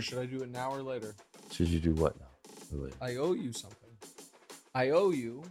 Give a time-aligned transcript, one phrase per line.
[0.00, 1.14] Should I do it now or later?
[1.50, 2.26] Should you do what now?
[2.70, 2.92] Really?
[3.00, 3.88] I owe you something.
[4.74, 5.42] I owe you.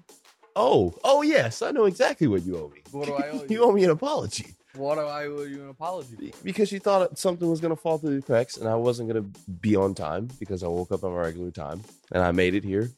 [0.55, 2.81] Oh, oh yes, I know exactly what you owe me.
[2.91, 3.63] What do I owe you you?
[3.63, 6.43] owe me an apology What do I owe you an apology for?
[6.43, 9.25] because you thought something was gonna fall through the cracks, and I wasn't gonna
[9.61, 11.81] be on time because I woke up on my regular time,
[12.11, 12.91] and I made it here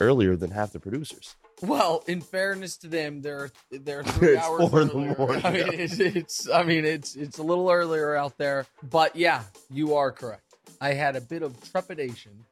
[0.00, 1.34] earlier than half the producers.
[1.62, 5.50] Well, in fairness to them, they're they're three It's hours four in the morning, I
[5.50, 9.94] mean, it's, it's I mean it's it's a little earlier out there, but yeah, you
[9.94, 10.42] are correct.
[10.80, 12.44] I had a bit of trepidation.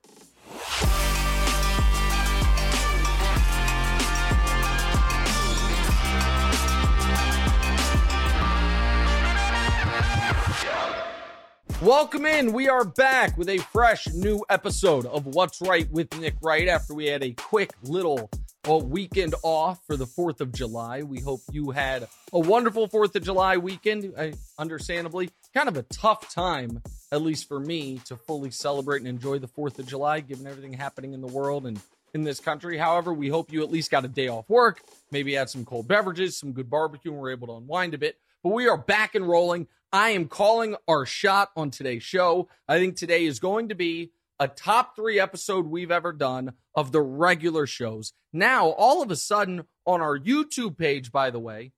[11.82, 12.52] Welcome in.
[12.52, 16.94] We are back with a fresh new episode of What's Wright with Nick Wright after
[16.94, 18.28] we had a quick little
[18.66, 21.02] well, weekend off for the 4th of July.
[21.02, 24.12] We hope you had a wonderful 4th of July weekend.
[24.18, 29.08] I, understandably, kind of a tough time, at least for me, to fully celebrate and
[29.08, 31.80] enjoy the 4th of July, given everything happening in the world and
[32.14, 32.78] in this country.
[32.78, 35.86] However, we hope you at least got a day off work, maybe had some cold
[35.86, 38.18] beverages, some good barbecue, and were able to unwind a bit.
[38.42, 39.68] But we are back and rolling.
[39.92, 42.48] I am calling our shot on today's show.
[42.68, 46.92] I think today is going to be a top three episode we've ever done of
[46.92, 48.12] the regular shows.
[48.32, 51.72] Now, all of a sudden, on our YouTube page, by the way,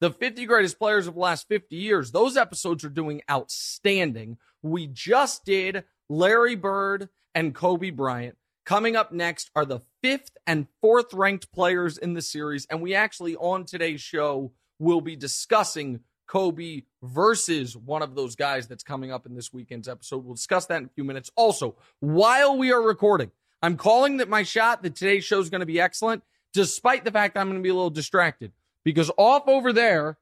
[0.00, 4.38] the 50 greatest players of the last 50 years, those episodes are doing outstanding.
[4.62, 8.36] We just did Larry Bird and Kobe Bryant.
[8.64, 12.66] Coming up next are the fifth and fourth ranked players in the series.
[12.70, 18.68] And we actually, on today's show, will be discussing Kobe versus one of those guys
[18.68, 20.24] that's coming up in this weekend's episode.
[20.24, 21.30] We'll discuss that in a few minutes.
[21.36, 25.60] Also, while we are recording, I'm calling that my shot that today's show is going
[25.60, 26.22] to be excellent,
[26.54, 28.52] despite the fact I'm going to be a little distracted
[28.84, 30.18] because off over there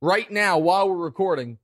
[0.00, 1.58] right now while we're recording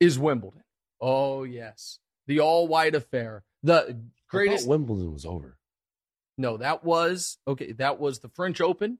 [0.00, 0.62] is Wimbledon.
[1.00, 1.98] Oh, yes.
[2.26, 3.44] The all white affair.
[3.62, 3.96] The I thought
[4.28, 4.68] greatest.
[4.68, 5.58] Wimbledon was over.
[6.38, 7.72] No, that was okay.
[7.72, 8.98] That was the French Open.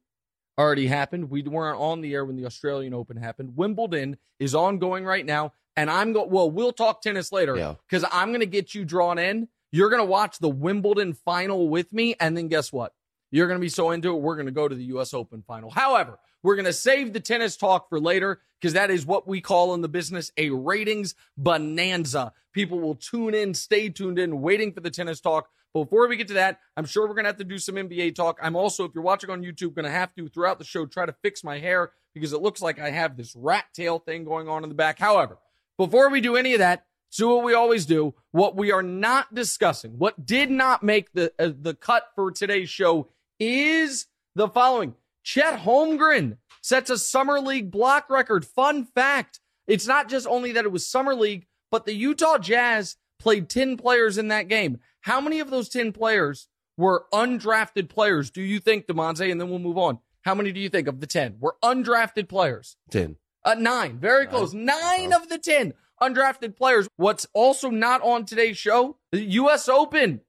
[0.59, 1.29] Already happened.
[1.31, 3.57] We weren't on the air when the Australian Open happened.
[3.57, 6.31] Wimbledon is ongoing right now, and I'm going.
[6.31, 7.75] Well, we'll talk tennis later Yeah.
[7.87, 9.49] because I'm going to get you drawn in.
[9.71, 12.95] You're going to watch the Wimbledon final with me, and then guess what?
[13.31, 14.21] You're going to be so into it.
[14.23, 15.13] We're going to go to the U.S.
[15.13, 15.69] Open final.
[15.71, 19.41] However, we're going to save the tennis talk for later because that is what we
[19.41, 22.33] call in the business a ratings bonanza.
[22.53, 25.49] People will tune in, stay tuned in, waiting for the tennis talk.
[25.75, 28.15] Before we get to that, I'm sure we're going to have to do some NBA
[28.15, 28.39] talk.
[28.41, 31.05] I'm also, if you're watching on YouTube, going to have to, throughout the show, try
[31.05, 34.49] to fix my hair because it looks like I have this rat tail thing going
[34.49, 35.01] on in the back.
[35.01, 35.39] However,
[35.77, 36.87] before we do any of that,
[37.17, 38.15] do what we always do.
[38.31, 42.69] What we are not discussing, what did not make the uh, the cut for today's
[42.69, 43.09] show,
[43.41, 44.07] is
[44.37, 44.95] the following:
[45.27, 48.45] Chet Holmgren sets a summer league block record.
[48.47, 52.97] Fun fact: it's not just only that it was summer league, but the Utah Jazz
[53.19, 54.79] played ten players in that game.
[55.01, 58.31] How many of those ten players were undrafted players?
[58.31, 59.29] Do you think, Damonza?
[59.29, 59.99] And then we'll move on.
[60.23, 62.77] How many do you think of the ten were undrafted players?
[62.91, 63.17] Ten.
[63.45, 63.99] Uh, nine.
[63.99, 64.31] Very Nine.
[64.33, 64.55] close.
[64.55, 65.23] Nine Uh-huh.
[65.23, 65.73] of the 10
[66.03, 66.89] undrafted players.
[66.97, 69.69] What's also not on today's show, the U.S.
[69.69, 70.21] Open.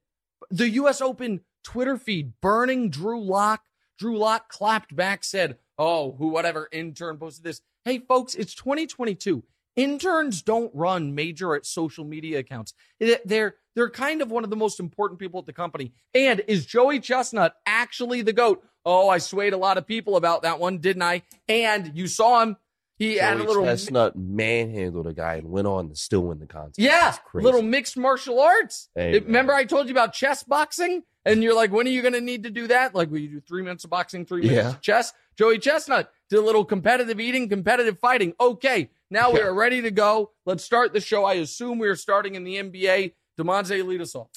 [0.50, 1.00] The U.S.
[1.00, 3.62] Open Twitter feed burning Drew Lock.
[3.98, 7.60] Drew Lock clapped back, said, Oh, who, whatever intern posted this.
[7.84, 9.42] Hey, folks, it's 2022.
[9.76, 12.74] Interns don't run major at social media accounts.
[12.98, 15.92] They- They're they're kind of one of the most important people at the company.
[16.12, 18.64] And is Joey Chestnut actually the goat?
[18.84, 21.22] Oh, I swayed a lot of people about that one, didn't I?
[21.48, 22.56] And you saw him.
[22.96, 26.40] He had a Joey little Chestnut manhandled a guy and went on to still win
[26.40, 26.80] the contest.
[26.80, 27.44] yeah, crazy.
[27.44, 28.88] little mixed martial arts.
[28.96, 29.60] Hey, remember, man.
[29.60, 32.42] I told you about chess boxing, and you're like, when are you going to need
[32.44, 32.94] to do that?
[32.94, 34.70] Like, will you do three minutes of boxing, three minutes Yeah.
[34.70, 35.12] of chess?
[35.36, 38.32] Joey Chestnut did a little competitive eating, competitive fighting.
[38.40, 40.32] Okay, now we are ready to go.
[40.46, 41.24] Let's start the show.
[41.24, 43.12] I assume we are starting in the NBA.
[43.38, 44.28] Damonza, lead us off.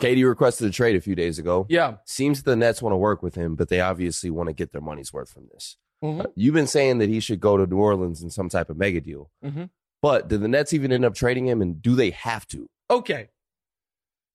[0.00, 1.66] KD requested a trade a few days ago.
[1.68, 1.96] Yeah.
[2.06, 4.80] Seems the Nets want to work with him, but they obviously want to get their
[4.80, 5.76] money's worth from this.
[6.02, 6.32] Mhm.
[6.36, 9.00] You've been saying that he should go to New Orleans in some type of mega
[9.00, 9.30] deal.
[9.44, 9.70] Mhm.
[10.00, 12.68] But did the Nets even end up trading him, and do they have to?
[12.88, 13.28] Okay.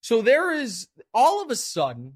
[0.03, 2.15] So there is all of a sudden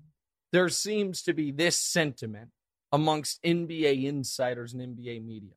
[0.51, 2.50] there seems to be this sentiment
[2.92, 5.54] amongst NBA insiders and NBA media.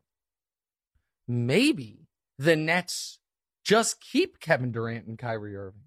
[1.27, 2.07] Maybe
[2.39, 3.19] the Nets
[3.65, 5.83] just keep Kevin Durant and Kyrie Irving.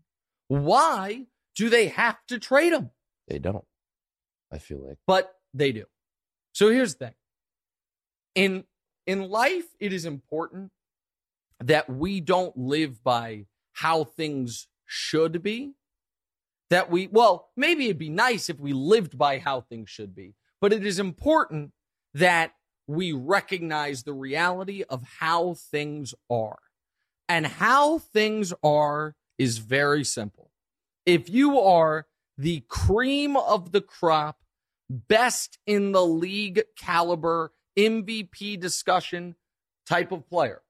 [0.49, 2.91] Why do they have to trade them?
[3.29, 3.63] They don't.
[4.51, 4.97] I feel like.
[5.07, 5.85] But they do.
[6.51, 7.15] So here's the thing.
[8.35, 8.63] In
[9.07, 10.71] in life, it is important
[11.61, 15.75] that we don't live by how things should be.
[16.73, 20.33] That we well, maybe it'd be nice if we lived by how things should be,
[20.59, 21.71] but it is important
[22.15, 22.55] that
[22.87, 26.57] we recognize the reality of how things are.
[27.29, 30.49] And how things are is very simple.
[31.05, 32.07] If you are
[32.39, 34.39] the cream of the crop,
[34.89, 39.35] best in the league caliber, MVP discussion
[39.85, 40.63] type of player,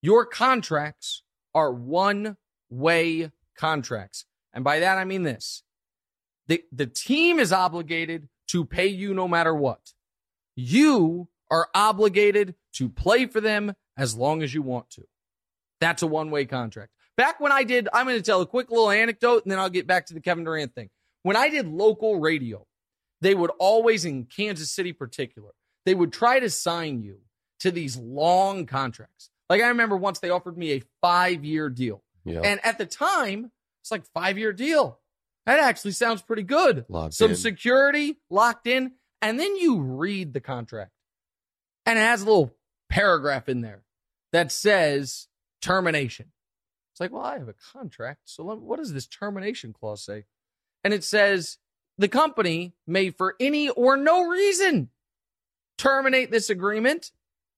[0.00, 1.24] your contracts
[1.56, 2.36] are one
[2.70, 4.24] way contracts.
[4.58, 5.62] And by that, I mean this
[6.48, 9.92] the, the team is obligated to pay you no matter what.
[10.56, 15.04] You are obligated to play for them as long as you want to.
[15.80, 16.90] That's a one way contract.
[17.16, 19.70] Back when I did, I'm going to tell a quick little anecdote and then I'll
[19.70, 20.90] get back to the Kevin Durant thing.
[21.22, 22.66] When I did local radio,
[23.20, 25.52] they would always, in Kansas City particular,
[25.86, 27.18] they would try to sign you
[27.60, 29.30] to these long contracts.
[29.48, 32.02] Like I remember once they offered me a five year deal.
[32.24, 32.40] Yeah.
[32.40, 33.52] And at the time,
[33.88, 34.98] it's like five year deal.
[35.46, 36.84] That actually sounds pretty good.
[36.90, 37.36] Locked Some in.
[37.36, 38.92] security locked in.
[39.22, 40.92] And then you read the contract
[41.86, 42.54] and it has a little
[42.90, 43.82] paragraph in there
[44.32, 45.28] that says
[45.62, 46.26] termination.
[46.92, 48.20] It's like, well, I have a contract.
[48.26, 50.24] So let, what does this termination clause say?
[50.84, 51.56] And it says
[51.96, 54.90] the company may, for any or no reason,
[55.78, 57.10] terminate this agreement.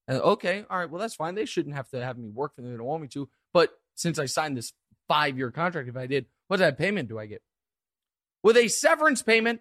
[0.07, 1.35] And, okay, all right, well, that's fine.
[1.35, 2.71] They shouldn't have to have me work for them.
[2.71, 3.29] They don't want me to.
[3.53, 4.73] But since I signed this
[5.11, 7.41] five year contract, if I did, what type of payment do I get?
[8.43, 9.59] With a severance payment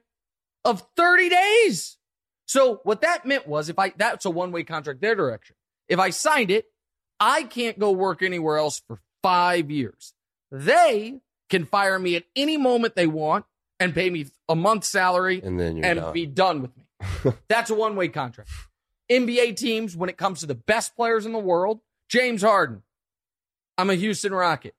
[0.65, 1.99] of 30 days.
[2.47, 5.57] So what that meant was if I, that's a one way contract their direction.
[5.89, 6.67] If I signed it,
[7.19, 10.15] I can't go work anywhere else for five years.
[10.53, 13.45] They can fire me at any moment they want
[13.81, 16.13] and pay me a month's salary and then you're and done.
[16.13, 17.33] be done with me.
[17.49, 18.51] That's a one way contract.
[19.11, 22.85] NBA teams, when it comes to the best players in the world, James Harden.
[23.77, 24.75] I'm a Houston Rocket.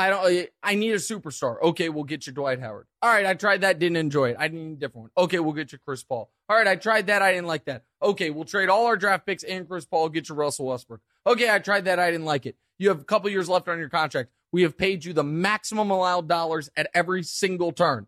[0.00, 0.24] I don't.
[0.24, 1.60] Uh, I need a superstar.
[1.60, 2.86] Okay, we'll get you Dwight Howard.
[3.02, 4.36] All right, I tried that, didn't enjoy it.
[4.38, 5.24] I need a different one.
[5.24, 6.30] Okay, we'll get you Chris Paul.
[6.48, 7.84] All right, I tried that, I didn't like that.
[8.02, 11.00] Okay, we'll trade all our draft picks and Chris Paul, get you Russell Westbrook.
[11.26, 12.56] Okay, I tried that, I didn't like it.
[12.78, 14.30] You have a couple years left on your contract.
[14.52, 18.06] We have paid you the maximum allowed dollars at every single turn.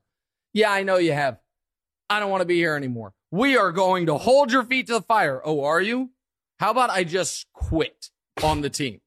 [0.55, 1.39] Yeah, I know you have.
[2.09, 3.13] I don't want to be here anymore.
[3.31, 5.43] We are going to hold your feet to the fire.
[5.45, 6.11] Oh, are you?
[6.59, 8.09] How about I just quit
[8.43, 9.01] on the team?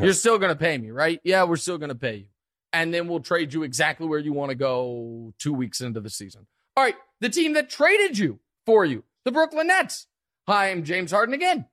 [0.00, 1.20] You're still going to pay me, right?
[1.24, 2.26] Yeah, we're still going to pay you.
[2.72, 6.08] And then we'll trade you exactly where you want to go two weeks into the
[6.08, 6.46] season.
[6.76, 6.96] All right.
[7.20, 10.06] The team that traded you for you, the Brooklyn Nets.
[10.48, 11.66] Hi, I'm James Harden again.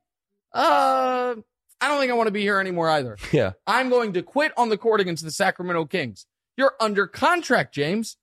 [0.53, 1.35] Uh,
[1.81, 3.17] I don't think I want to be here anymore either.
[3.31, 3.53] yeah.
[3.65, 6.25] I'm going to quit on the court against the Sacramento Kings.
[6.57, 8.17] You're under contract, James.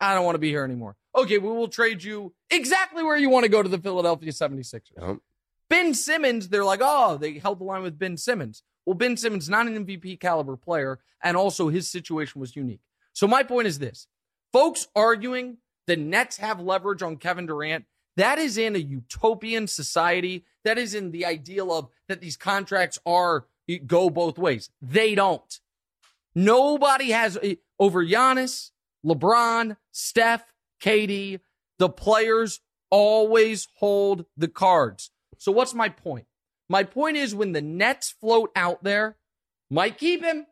[0.00, 0.96] I don't want to be here anymore.
[1.16, 4.80] Okay, we will trade you exactly where you want to go to the Philadelphia 76ers.
[4.98, 5.18] Yep.
[5.70, 8.62] Ben Simmons, they're like, oh, they held the line with Ben Simmons.
[8.86, 12.82] Well, Ben Simmons, not an MVP caliber player, and also his situation was unique.
[13.12, 14.06] So my point is this
[14.52, 17.84] folks arguing the Nets have leverage on Kevin Durant.
[18.16, 20.44] That is in a utopian society.
[20.64, 23.46] That is in the ideal of that these contracts are
[23.86, 24.70] go both ways.
[24.80, 25.60] They don't.
[26.34, 28.70] Nobody has eh, over Giannis,
[29.04, 30.52] LeBron, Steph,
[30.82, 31.40] KD.
[31.78, 32.60] The players
[32.90, 35.10] always hold the cards.
[35.38, 36.26] So what's my point?
[36.68, 39.16] My point is when the Nets float out there,
[39.70, 40.46] might keep him.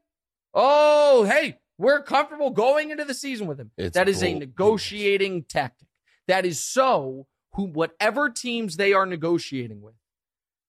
[0.54, 3.70] Oh, hey, we're comfortable going into the season with him.
[3.76, 5.88] It's that is a bull- negotiating tactic.
[6.28, 9.94] That is so who whatever teams they are negotiating with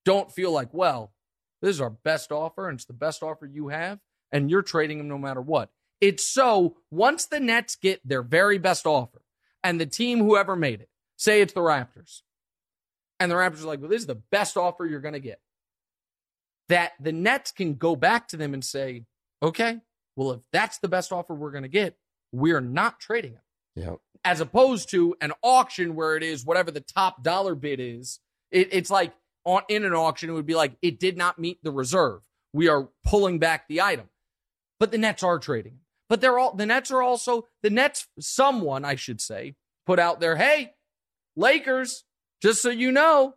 [0.06, 1.14] don't feel like, well,
[1.62, 4.00] this is our best offer and it's the best offer you have
[4.32, 5.70] and you're trading him no matter what.
[6.02, 9.22] It's so once the Nets get their very best offer
[9.64, 12.22] and the team whoever made it, say it's the Raptors,
[13.24, 15.40] and the Raptors are like, well, this is the best offer you're going to get.
[16.68, 19.06] That the Nets can go back to them and say,
[19.42, 19.80] okay,
[20.18, 21.96] well, if that's the best offer we're going to get,
[22.34, 23.42] we're not trading him.
[23.78, 23.96] Yeah.
[24.26, 28.20] As opposed to an auction where it is whatever the top dollar bid is.
[28.52, 29.14] It, it's like
[29.46, 32.24] on in an auction, it would be like it did not meet the reserve.
[32.52, 34.10] We are pulling back the item.
[34.82, 35.80] But the Nets are trading.
[36.10, 40.20] But they're all the Nets are also the Nets, someone, I should say, put out
[40.20, 40.74] there, hey,
[41.38, 42.04] Lakers,
[42.44, 43.36] just so you know,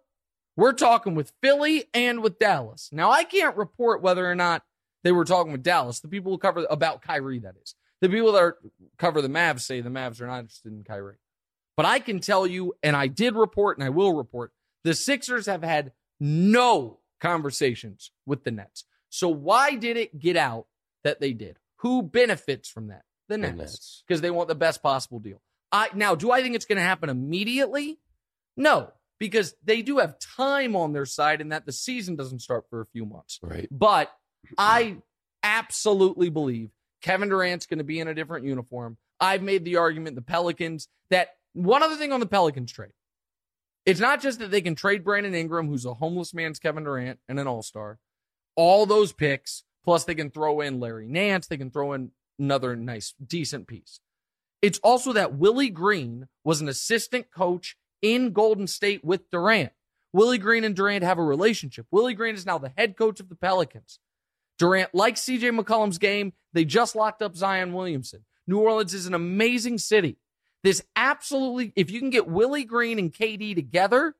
[0.56, 2.90] we're talking with Philly and with Dallas.
[2.92, 4.64] Now, I can't report whether or not
[5.04, 6.00] they were talking with Dallas.
[6.00, 7.76] The people who cover about Kyrie, that is.
[8.00, 8.58] The people that are,
[8.98, 11.18] cover the Mavs say the Mavs are not interested in Kyrie.
[11.76, 14.50] But I can tell you, and I did report and I will report,
[14.82, 18.84] the Sixers have had no conversations with the Nets.
[19.08, 20.66] So why did it get out
[21.04, 21.58] that they did?
[21.76, 23.04] Who benefits from that?
[23.28, 23.56] The The Nets.
[23.56, 24.02] Nets.
[24.06, 25.40] Because they want the best possible deal.
[25.70, 27.98] I now do I think it's going to happen immediately?
[28.56, 32.64] No, because they do have time on their side and that the season doesn't start
[32.70, 33.38] for a few months.
[33.42, 33.68] Right.
[33.70, 34.10] But
[34.58, 34.98] I
[35.42, 36.70] absolutely believe
[37.02, 38.96] Kevin Durant's going to be in a different uniform.
[39.20, 42.92] I've made the argument the Pelicans that one other thing on the Pelicans trade.
[43.86, 47.20] It's not just that they can trade Brandon Ingram, who's a homeless man's Kevin Durant
[47.28, 47.98] and an all star,
[48.56, 52.75] all those picks, plus they can throw in Larry Nance, they can throw in another
[52.75, 54.00] nice, decent piece.
[54.60, 59.73] It's also that Willie Green was an assistant coach in Golden State with Durant.
[60.12, 61.87] Willie Green and Durant have a relationship.
[61.91, 63.99] Willie Green is now the head coach of the Pelicans.
[64.59, 66.33] Durant likes CJ McCollum's game.
[66.53, 68.25] They just locked up Zion Williamson.
[68.47, 70.17] New Orleans is an amazing city.
[70.62, 74.15] This absolutely, if you can get Willie Green and KD together,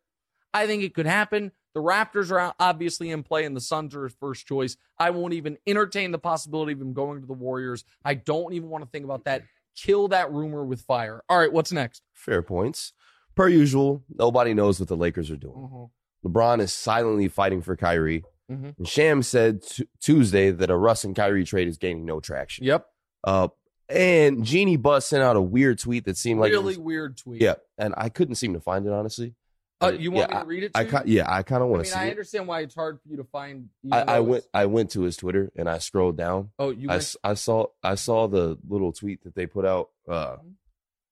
[0.53, 1.53] I think it could happen.
[1.75, 4.77] The Raptors are obviously in play, and the Suns are his first choice.
[4.99, 7.85] I won't even entertain the possibility of him going to the Warriors.
[8.05, 9.43] I don't even want to think about that.
[9.75, 11.23] Kill that rumor with fire.
[11.29, 12.03] All right, what's next?
[12.15, 12.95] Fair points.
[13.37, 15.55] Per usual, nobody knows what the Lakers are doing.
[15.55, 16.29] Mm-hmm.
[16.29, 18.25] LeBron is silently fighting for Kyrie.
[18.51, 18.79] Mhm.
[18.79, 22.65] And Shams said t- Tuesday that a Russ and Kyrie trade is gaining no traction.
[22.65, 22.87] Yep.
[23.25, 23.49] Uh,
[23.89, 27.41] and Jeanie Buss sent out a weird tweet that seemed like it really weird tweet.
[27.43, 29.35] yeah, and I couldn't seem to find it honestly.
[29.81, 30.73] Uh, you want yeah, me to read it?
[30.75, 32.11] I, to I yeah, I kind of want to see I it.
[32.11, 33.69] understand why it's hard for you to find.
[33.93, 36.51] I, I went I went to his Twitter and I scrolled down.
[36.59, 37.17] Oh, you I, went.
[37.23, 39.91] I saw I saw the little tweet that they put out.
[40.09, 40.37] Uh,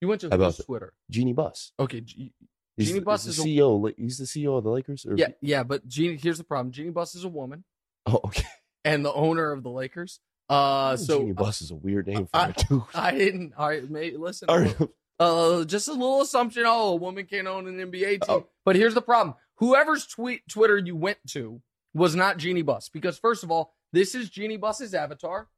[0.05, 0.93] you went to about whose Twitter?
[1.11, 1.73] Jeanie Buss.
[1.79, 2.01] Okay.
[2.03, 2.33] G-
[2.77, 3.89] He's, Jeanie the- Buss he's is a- the CEO.
[3.89, 5.07] of- He's the CEO of the Lakers.
[5.07, 6.17] Or, Yeah, yeah, but Jeanie.
[6.17, 6.73] Here's the problem.
[6.73, 7.65] Jeanie Buss is a woman
[8.07, 8.47] Oh, okay.
[8.85, 10.21] and the owner of the Lakers.
[10.49, 12.83] Uh, so Jeanie Buss is a weird name for I- a dude.
[12.95, 13.55] I didn't.
[13.57, 14.49] All right, mate, listen.
[14.51, 14.77] All right.
[15.21, 16.65] Uh, just a little assumption.
[16.67, 18.19] Oh, a woman can't own an NBA team.
[18.29, 18.47] Oh.
[18.65, 21.63] But here's the problem: whoever's tweet Twitter you went to
[21.95, 25.49] was not Jeanie Buss, because first of all, this is Jeanie Buss's avatar.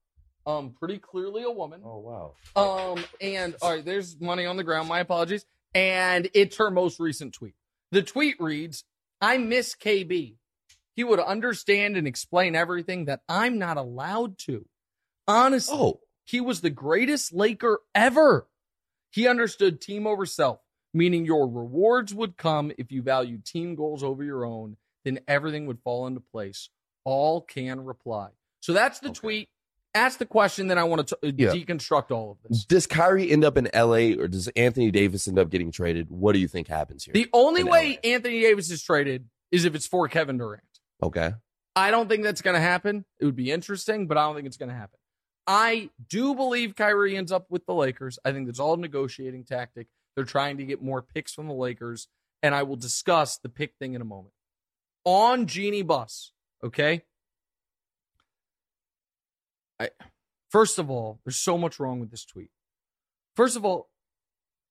[0.46, 1.80] Um, pretty clearly a woman.
[1.84, 2.34] Oh wow.
[2.94, 4.88] Um, and all right, there's money on the ground.
[4.88, 5.44] My apologies.
[5.74, 7.54] And it's her most recent tweet.
[7.92, 8.84] The tweet reads,
[9.20, 10.36] I miss KB.
[10.94, 14.66] He would understand and explain everything that I'm not allowed to.
[15.28, 18.46] Honestly, Oh, he was the greatest Laker ever.
[19.10, 20.60] He understood team over self,
[20.94, 25.66] meaning your rewards would come if you value team goals over your own, then everything
[25.66, 26.70] would fall into place.
[27.04, 28.28] All can reply.
[28.60, 29.18] So that's the Okay.
[29.20, 29.48] tweet.
[29.96, 31.48] Ask the question, then I want to uh, Yeah.
[31.52, 32.64] deconstruct all of this.
[32.66, 36.10] does Kyrie end up in LA or does Anthony Davis end up getting traded?
[36.10, 37.14] What do you think happens here?
[37.14, 38.10] The only way LA.
[38.12, 40.62] Anthony Davis is traded is if it's for Kevin Durant.
[41.02, 41.32] okay.
[41.74, 43.04] I don't think that's going to happen.
[43.20, 44.98] It would be interesting, but I don't think it's going to happen.
[45.46, 48.18] I do believe Kyrie ends up with the Lakers.
[48.24, 49.86] I think that's all a negotiating tactic.
[50.14, 52.08] They're trying to get more picks from the Lakers,
[52.42, 54.32] and I will discuss the pick thing in a moment.
[55.04, 56.32] On Jeanie Buss,
[56.64, 57.02] okay?
[59.78, 59.90] I
[60.50, 62.50] first of all, there's so much wrong with this tweet.
[63.34, 63.90] First of all,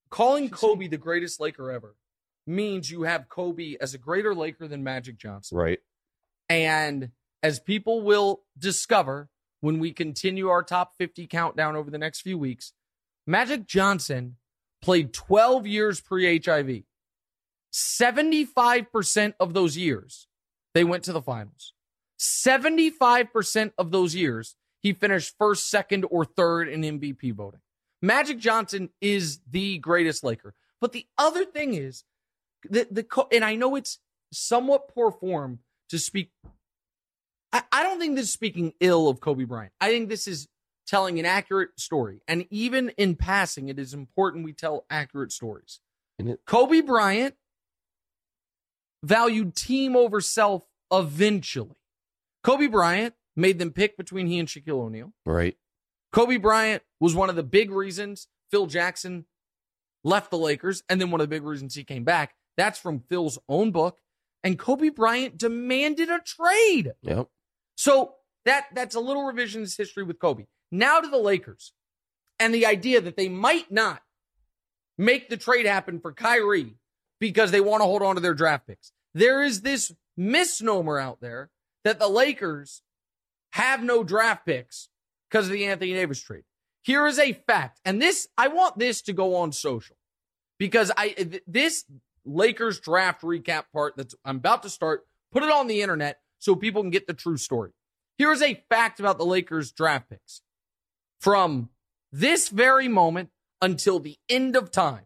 [0.09, 1.95] calling Kobe the greatest Laker ever
[2.47, 5.57] means you have Kobe as a greater Laker than Magic Johnson.
[5.57, 5.79] Right.
[6.49, 9.29] And as people will discover
[9.61, 12.73] when we continue our top 50 countdown over the next few weeks,
[13.27, 14.37] Magic Johnson
[14.81, 16.83] played 12 years pre HIV.
[17.73, 20.27] 75% of those years,
[20.73, 21.73] they went to the finals.
[22.19, 24.55] 75% of those years,
[24.85, 27.61] he finished first, second, or third in MVP voting.
[28.03, 30.53] Magic Johnson is the greatest Laker.
[30.79, 32.03] But the other thing is,
[32.69, 33.97] the, the and I know it's
[34.31, 35.57] somewhat poor form
[35.89, 36.29] to speak.
[37.51, 39.73] I, I don't think this is speaking ill of Kobe Bryant.
[39.81, 40.47] I think this is
[40.85, 42.21] telling an accurate story.
[42.27, 45.79] And even in passing, it is important we tell accurate stories.
[46.19, 47.33] It, Kobe Bryant
[49.01, 50.61] valued team over self
[50.91, 51.75] eventually.
[52.43, 55.13] Kobe Bryant made them pick between he and Shaquille O'Neal.
[55.25, 55.55] right.
[56.11, 59.25] Kobe Bryant was one of the big reasons Phil Jackson
[60.05, 62.35] left the Lakers, and then one of the big reasons he came back.
[62.55, 63.97] That's from Phil's own book.
[64.43, 66.93] And Kobe Bryant demanded a trade.
[67.01, 67.27] Yep.
[67.75, 68.13] So
[68.45, 70.45] that that's a little revisionist history with Kobe.
[70.71, 71.73] Now to the Lakers
[72.39, 74.01] and the idea that they might not
[74.97, 76.77] make the trade happen for Kyrie
[77.19, 78.91] because they want to hold on to their draft picks.
[79.13, 81.49] There is this misnomer out there
[81.83, 82.81] that the Lakers
[83.55, 84.89] have no draft picks
[85.29, 86.43] because of the Anthony Davis trade.
[86.81, 89.95] Here is a fact, and this I want this to go on social
[90.59, 91.85] because I th- this
[92.25, 96.53] Lakers draft recap part that I'm about to start, put it on the internet so
[96.55, 97.71] people can get the true story.
[98.17, 100.41] Here is a fact about the Lakers draft picks.
[101.21, 101.69] From
[102.11, 103.29] this very moment
[103.61, 105.05] until the end of time,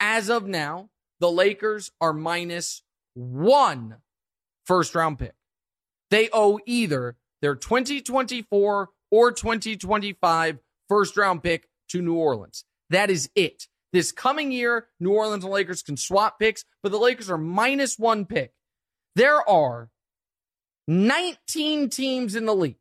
[0.00, 2.82] as of now, the Lakers are minus
[3.14, 3.98] one
[4.64, 5.34] first round pick.
[6.10, 10.58] They owe either their 2024 or 2025
[10.88, 12.64] first round pick to New Orleans.
[12.88, 13.68] That is it.
[13.92, 17.98] This coming year, New Orleans and Lakers can swap picks, but the Lakers are minus
[17.98, 18.52] one pick.
[19.14, 19.90] There are
[20.88, 22.78] 19 teams in the league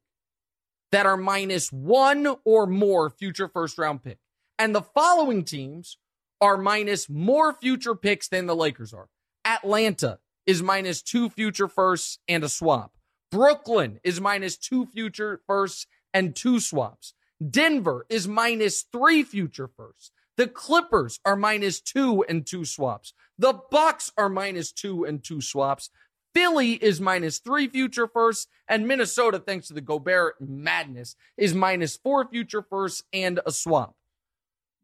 [0.93, 4.17] that are minus one or more future first round pick.
[4.57, 5.97] And the following teams
[6.39, 9.09] are minus more future picks than the Lakers are.
[9.45, 12.92] Atlanta is minus two future firsts and a swap.
[13.33, 17.15] Brooklyn is minus two future firsts and two swaps.
[17.49, 20.11] Denver is minus three future firsts.
[20.37, 23.13] The Clippers are minus two and two swaps.
[23.39, 25.89] The Bucks are minus two and two swaps.
[26.35, 31.97] Philly is minus three future firsts, and Minnesota, thanks to the Gobert madness, is minus
[31.97, 33.95] four future firsts and a swap.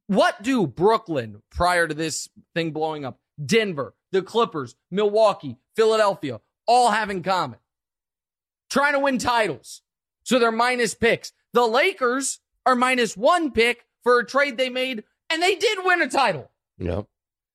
[0.08, 6.90] What do Brooklyn, prior to this thing blowing up, Denver, the Clippers, Milwaukee, Philadelphia, all
[6.90, 7.60] have in common?
[8.70, 9.82] Trying to win titles.
[10.24, 11.32] So they're minus picks.
[11.54, 16.02] The Lakers are minus one pick for a trade they made, and they did win
[16.02, 16.52] a title.
[16.78, 17.06] Yep.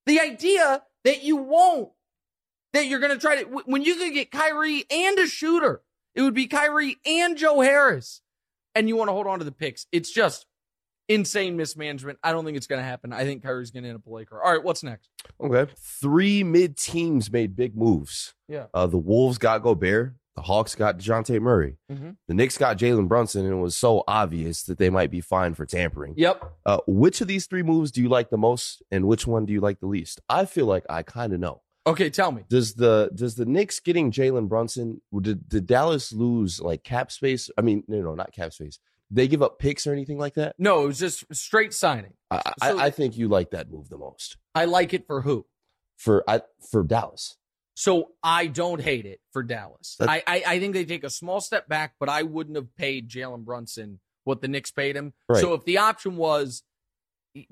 [0.06, 1.90] The idea that you won't,
[2.72, 5.82] that you're going to try to, when you could get Kyrie and a shooter,
[6.14, 8.20] it would be Kyrie and Joe Harris,
[8.74, 9.86] and you want to hold on to the picks.
[9.92, 10.46] It's just
[11.08, 12.18] insane mismanagement.
[12.22, 13.12] I don't think it's going to happen.
[13.12, 14.42] I think Kyrie's going to end up a Laker.
[14.42, 15.10] All right, what's next?
[15.40, 15.70] Okay.
[15.78, 18.34] Three mid teams made big moves.
[18.48, 18.66] Yeah.
[18.74, 20.14] Uh, the Wolves got Gobert.
[20.36, 21.76] The Hawks got DeJounte Murray.
[21.90, 22.10] Mm-hmm.
[22.26, 25.56] The Knicks got Jalen Brunson, and it was so obvious that they might be fined
[25.56, 26.14] for tampering.
[26.16, 26.52] Yep.
[26.66, 29.52] Uh, which of these three moves do you like the most, and which one do
[29.52, 30.20] you like the least?
[30.28, 31.62] I feel like I kind of know.
[31.86, 32.42] Okay, tell me.
[32.48, 35.02] Does the does the Knicks getting Jalen Brunson?
[35.20, 37.50] Did, did Dallas lose like cap space?
[37.58, 38.78] I mean, no, no, not cap space.
[39.10, 40.56] They give up picks or anything like that?
[40.58, 42.14] No, it was just straight signing.
[42.30, 45.20] I, So- I, I think you like that move the most I like it for
[45.20, 45.46] who?
[45.96, 47.36] for I, for Dallas.
[47.74, 49.96] So I don't hate it for Dallas.
[50.00, 53.08] I, I I think they take a small step back, but I wouldn't have paid
[53.08, 55.12] Jalen Brunson what the Knicks paid him.
[55.28, 55.40] Right.
[55.40, 56.62] So if the option was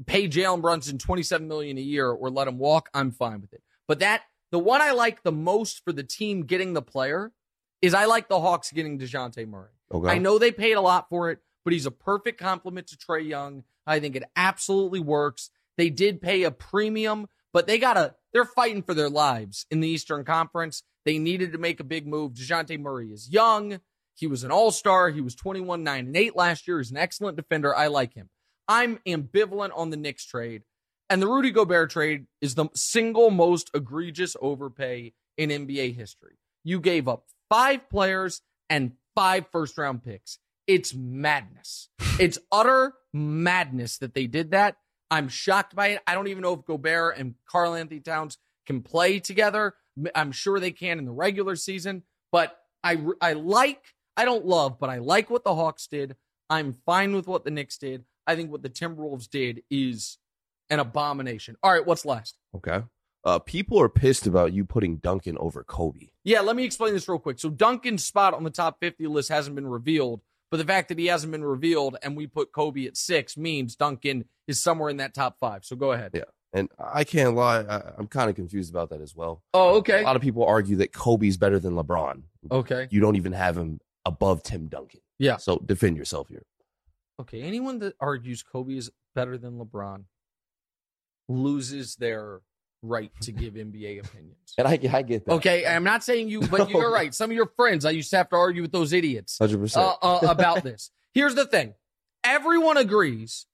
[0.06, 3.52] pay Jalen Brunson twenty seven million a year or let him walk, I'm fine with
[3.52, 3.62] it.
[3.88, 7.32] But that the one I like the most for the team getting the player
[7.80, 9.70] is I like the Hawks getting Dejounte Murray.
[9.92, 10.08] Okay.
[10.08, 13.26] I know they paid a lot for it, but he's a perfect complement to Trae
[13.26, 13.64] Young.
[13.86, 15.50] I think it absolutely works.
[15.76, 19.88] They did pay a premium, but they gotta they're fighting for their lives in the
[19.88, 20.82] Eastern Conference.
[21.04, 22.32] They needed to make a big move.
[22.32, 23.80] DeJounte Murray is young.
[24.14, 25.10] He was an all-star.
[25.10, 26.78] He was 21, 9, and 8 last year.
[26.78, 27.74] He's an excellent defender.
[27.74, 28.28] I like him.
[28.68, 30.62] I'm ambivalent on the Knicks trade.
[31.10, 36.36] And the Rudy Gobert trade is the single most egregious overpay in NBA history.
[36.64, 40.38] You gave up five players and five first round picks.
[40.66, 41.88] It's madness.
[42.18, 44.76] It's utter madness that they did that.
[45.12, 46.00] I'm shocked by it.
[46.06, 49.74] I don't even know if Gobert and Karl-Anthony Towns can play together.
[50.14, 53.82] I'm sure they can in the regular season, but I I like
[54.16, 56.16] I don't love, but I like what the Hawks did.
[56.48, 58.06] I'm fine with what the Knicks did.
[58.26, 60.16] I think what the Timberwolves did is
[60.70, 61.56] an abomination.
[61.62, 62.38] All right, what's last?
[62.56, 62.82] Okay.
[63.22, 66.08] Uh, people are pissed about you putting Duncan over Kobe.
[66.24, 67.38] Yeah, let me explain this real quick.
[67.38, 70.22] So Duncan's spot on the top 50 list hasn't been revealed,
[70.52, 73.74] but the fact that he hasn't been revealed and we put Kobe at six means
[73.74, 75.64] Duncan is somewhere in that top five.
[75.64, 76.10] So go ahead.
[76.12, 76.24] Yeah.
[76.52, 79.42] And I can't lie, I, I'm kind of confused about that as well.
[79.54, 80.02] Oh, okay.
[80.02, 82.24] A lot of people argue that Kobe's better than LeBron.
[82.50, 82.86] Okay.
[82.90, 85.00] You don't even have him above Tim Duncan.
[85.18, 85.38] Yeah.
[85.38, 86.42] So defend yourself here.
[87.18, 87.40] Okay.
[87.40, 90.04] Anyone that argues Kobe is better than LeBron
[91.30, 92.42] loses their
[92.82, 94.54] right to give NBA opinions.
[94.58, 95.32] And I, I get that.
[95.34, 95.64] Okay.
[95.66, 97.14] I'm not saying you, but you're right.
[97.14, 99.38] Some of your friends, I used to have to argue with those idiots.
[99.40, 99.76] 100%.
[99.76, 100.90] uh, uh, about this.
[101.14, 101.74] Here's the thing
[102.24, 103.46] everyone agrees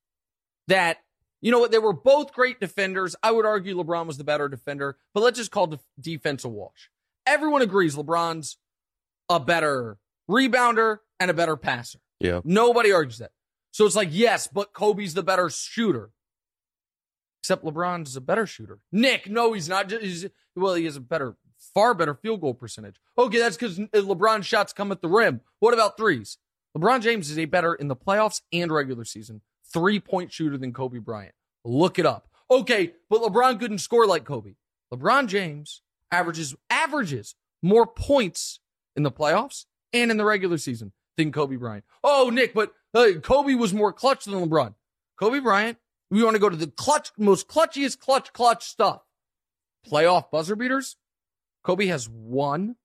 [0.69, 0.99] that,
[1.41, 3.15] you know what, they were both great defenders.
[3.23, 6.49] I would argue LeBron was the better defender, but let's just call def- defense a
[6.49, 6.91] wash.
[7.27, 8.57] Everyone agrees LeBron's
[9.29, 9.99] a better
[10.31, 11.99] rebounder and a better passer.
[12.21, 12.41] yeah.
[12.45, 13.33] Nobody argues that.
[13.73, 16.11] So it's like, yes, but Kobe's the better shooter.
[17.41, 18.81] Except LeBron's a better shooter.
[18.93, 19.91] Nick, no, he's not.
[19.91, 21.37] He's, well, he has a better,
[21.75, 23.01] far better field goal percentage.
[23.17, 25.41] Okay, that's because LeBron's shots come at the rim.
[25.61, 26.39] What about threes?
[26.77, 29.41] LeBron James is a better in the playoffs and regular season
[29.73, 31.35] three point shooter than Kobe Bryant.
[31.65, 32.29] Look it up.
[32.51, 34.55] Okay, but LeBron couldn't score like Kobe.
[34.93, 38.61] LeBron James averages averages more points
[38.97, 41.85] in the playoffs and in the regular season than Kobe Bryant.
[42.03, 44.75] Oh, Nick, but uh, Kobe was more clutch than LeBron.
[45.19, 45.79] Kobe Bryant,
[46.11, 49.03] we want to go to the clutch, most clutchiest clutch, clutch stuff.
[49.87, 50.97] Playoff buzzer beaters.
[51.63, 52.77] Kobe has one.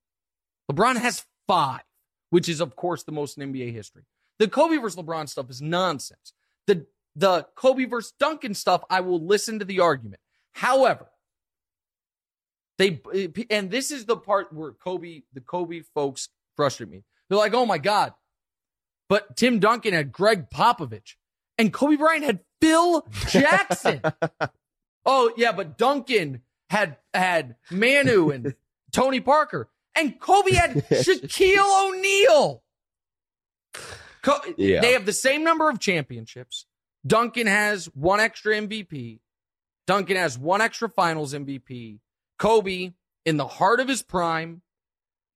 [0.71, 1.83] LeBron has five,
[2.29, 4.03] which is, of course, the most in NBA history.
[4.39, 6.33] The Kobe versus LeBron stuff is nonsense.
[6.67, 10.21] The, the Kobe versus Duncan stuff, I will listen to the argument.
[10.51, 11.07] However,
[12.77, 12.99] they,
[13.49, 17.03] and this is the part where Kobe, the Kobe folks frustrate me.
[17.29, 18.13] They're like, oh my God.
[19.09, 21.15] But Tim Duncan had Gregg Popovich
[21.57, 24.01] and Kobe Bryant had Phil Jackson.
[25.05, 28.55] oh yeah, but Duncan had had Manu and
[28.91, 32.63] Tony Parker, and Kobe had Shaquille O'Neal.
[34.21, 34.81] Co- Yeah.
[34.81, 36.65] They have the same number of championships.
[37.05, 39.19] Duncan has one extra MVP.
[39.87, 41.99] Duncan has one extra finals MVP.
[42.39, 42.93] Kobe,
[43.25, 44.61] in the heart of his prime,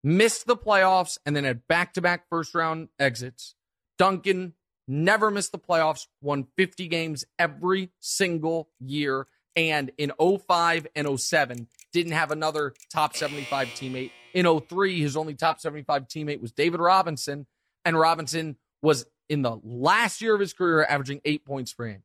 [0.03, 3.55] missed the playoffs and then had back to back first round exits.
[3.97, 4.53] Duncan
[4.87, 9.27] never missed the playoffs, won 50 games every single year.
[9.55, 14.11] And in 05 and 07, didn't have another top 75 teammate.
[14.33, 17.47] In 03, his only top 75 teammate was David Robinson.
[17.83, 22.03] And Robinson was in the last year of his career averaging eight points per game.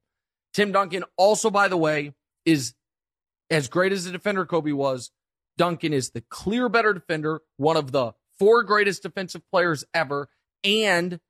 [0.54, 2.14] Tim Duncan, also, by the way,
[2.44, 2.74] is
[3.50, 5.10] as great as a defender Kobe was.
[5.58, 10.28] Duncan is the clear better defender, one of the four greatest defensive players ever,
[10.64, 11.20] and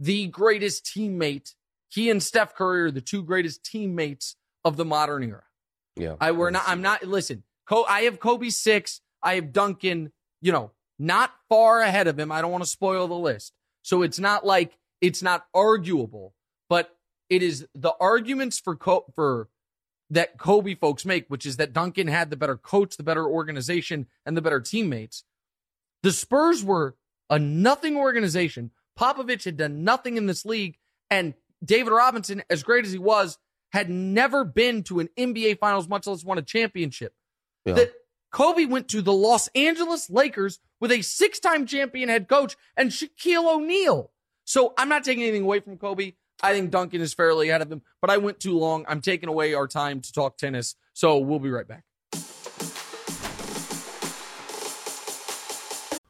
[0.00, 1.54] the greatest teammate.
[1.88, 5.44] He and Steph Curry are the two greatest teammates of the modern era.
[5.96, 6.16] Yeah.
[6.20, 6.64] I we're not.
[6.66, 7.04] I'm not.
[7.04, 9.00] Listen, I have Kobe six.
[9.22, 10.12] I have Duncan.
[10.40, 12.32] You know, not far ahead of him.
[12.32, 13.52] I don't want to spoil the list.
[13.82, 16.34] So it's not like it's not arguable,
[16.68, 16.96] but
[17.28, 18.78] it is the arguments for
[19.14, 19.48] for
[20.10, 24.06] that Kobe folks make, which is that Duncan had the better coach, the better organization,
[24.26, 25.24] and the better teammates.
[26.02, 26.96] The Spurs were
[27.28, 28.70] a nothing organization.
[29.00, 30.76] Popovich had done nothing in this league,
[31.08, 31.34] and
[31.64, 33.38] David Robinson, as great as he was,
[33.72, 37.14] had never been to an NBA Finals, much less won a championship.
[37.64, 37.74] Yeah.
[37.74, 37.92] That
[38.30, 43.54] Kobe went to the Los Angeles Lakers with a six-time champion head coach and Shaquille
[43.54, 44.10] O'Neal.
[44.44, 46.12] So I'm not taking anything away from Kobe.
[46.42, 48.84] I think Duncan is fairly ahead of him, but I went too long.
[48.88, 50.74] I'm taking away our time to talk tennis.
[50.94, 51.84] So we'll be right back.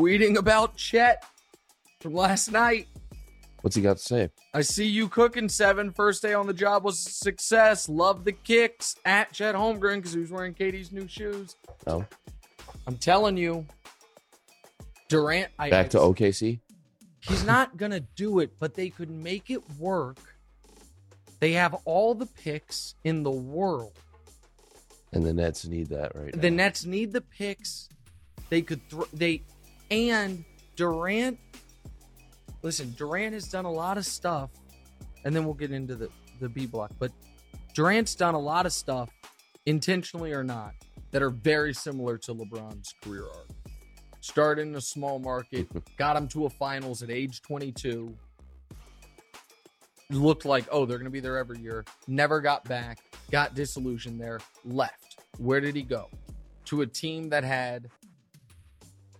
[0.00, 1.24] tweeting about Chet
[2.00, 2.88] from last night.
[3.60, 4.30] What's he got to say?
[4.54, 5.92] I see you cooking seven.
[5.92, 7.86] First day on the job was a success.
[7.86, 11.56] Love the kicks at Chet Holmgren because he was wearing KD's new shoes.
[11.86, 12.06] Oh.
[12.86, 13.66] I'm telling you,
[15.08, 15.50] Durant.
[15.58, 16.60] I, Back to OKC.
[17.20, 20.16] He's not gonna do it, but they could make it work.
[21.40, 23.92] They have all the picks in the world.
[25.12, 27.90] And the Nets need that right The Nets need the picks.
[28.48, 29.42] They could throw they
[29.90, 30.44] and
[30.76, 31.38] Durant
[32.62, 34.50] listen, Durant has done a lot of stuff,
[35.24, 36.08] and then we'll get into the,
[36.40, 37.10] the B block, but
[37.74, 39.10] Durant's done a lot of stuff,
[39.66, 40.74] intentionally or not,
[41.10, 43.48] that are very similar to LeBron's career arc
[44.20, 48.14] started in a small market, got him to a finals at age 22.
[50.10, 51.84] Looked like, oh, they're going to be there every year.
[52.08, 52.98] Never got back,
[53.30, 55.20] got disillusioned there, left.
[55.38, 56.08] Where did he go?
[56.66, 57.88] To a team that had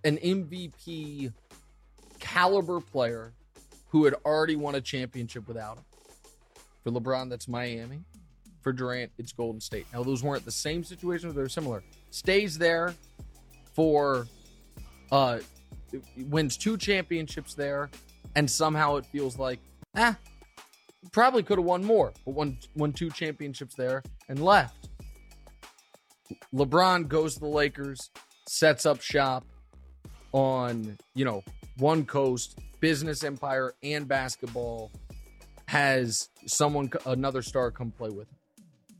[0.04, 1.32] an MVP
[2.18, 3.32] caliber player
[3.88, 5.84] who had already won a championship without him.
[6.82, 8.04] For LeBron, that's Miami.
[8.62, 9.86] For Durant, it's Golden State.
[9.92, 11.82] Now, those weren't the same situations, they're similar.
[12.10, 12.94] Stays there
[13.74, 14.26] for
[15.10, 15.40] uh,
[16.28, 17.90] wins two championships there,
[18.36, 19.58] and somehow it feels like,
[19.96, 20.16] ah,
[21.12, 24.88] probably could have won more, but won won two championships there and left.
[26.54, 28.10] LeBron goes to the Lakers,
[28.46, 29.44] sets up shop
[30.32, 31.42] on you know
[31.78, 34.90] one coast, business empire and basketball.
[35.66, 38.36] Has someone another star come play with him.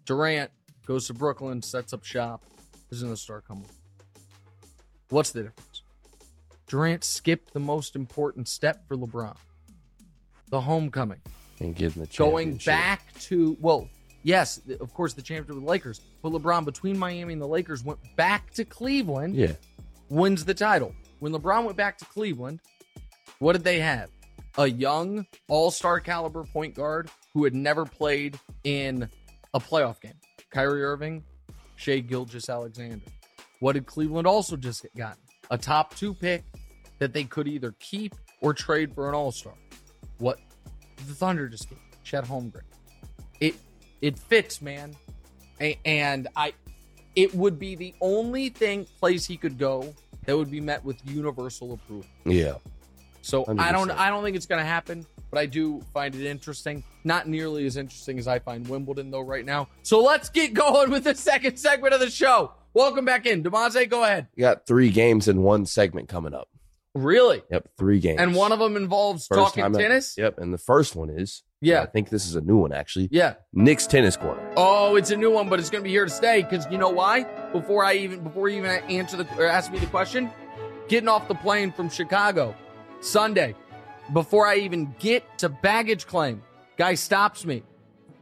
[0.05, 0.53] Durant
[0.87, 2.45] goes to Brooklyn, sets up shop.
[2.89, 3.77] There's another star come with.
[5.09, 5.83] What's the difference?
[6.69, 9.37] Durant skipped the most important step for LeBron
[10.51, 11.21] the homecoming.
[11.61, 13.89] And getting the Going back to, well,
[14.23, 17.85] yes, of course, the championship with the Lakers, but LeBron between Miami and the Lakers
[17.85, 19.35] went back to Cleveland.
[19.35, 19.53] Yeah.
[20.09, 20.95] Wins the title.
[21.21, 22.61] When LeBron went back to Cleveland,
[23.39, 24.11] what did they have?
[24.59, 29.09] A young all star caliber point guard who had never played in
[29.55, 30.15] a playoff game.
[30.51, 31.23] Kyrie Irving
[31.77, 33.05] Shai Gilgeous-Alexander.
[33.61, 35.23] What did Cleveland also just get gotten?
[35.51, 36.45] A top two pick
[36.99, 39.55] that they could either keep or trade for an all star.
[40.19, 40.39] What
[40.97, 41.79] the Thunder just get?
[42.05, 42.63] Chet Holmgren.
[43.41, 43.55] It
[44.01, 44.95] it fits, man.
[45.85, 46.55] And I
[47.15, 49.95] it would be the only thing place he could go
[50.27, 52.07] that would be met with universal approval.
[52.25, 52.55] Yeah.
[53.23, 56.27] So I don't I don't think it's going to happen, but I do find it
[56.27, 56.83] interesting.
[57.05, 59.69] Not nearly as interesting as I find Wimbledon though right now.
[59.83, 62.53] So let's get going with the second segment of the show.
[62.73, 63.89] Welcome back in, Damonza.
[63.89, 64.29] Go ahead.
[64.37, 66.49] You got three games in one segment coming up.
[66.95, 67.43] Really?
[67.51, 68.21] Yep, three games.
[68.21, 70.17] And one of them involves First talking tennis.
[70.17, 71.83] Yep, and the first one is Yeah.
[71.83, 73.09] I think this is a new one actually.
[73.11, 73.35] Yeah.
[73.53, 74.41] Nick's tennis corner.
[74.57, 76.43] Oh, it's a new one, but it's going to be here to stay.
[76.43, 77.25] Because you know why?
[77.53, 80.31] Before I even before you even answer the or ask me the question,
[80.89, 82.55] getting off the plane from Chicago
[83.01, 83.55] Sunday,
[84.13, 86.43] before I even get to baggage claim,
[86.77, 87.63] guy stops me.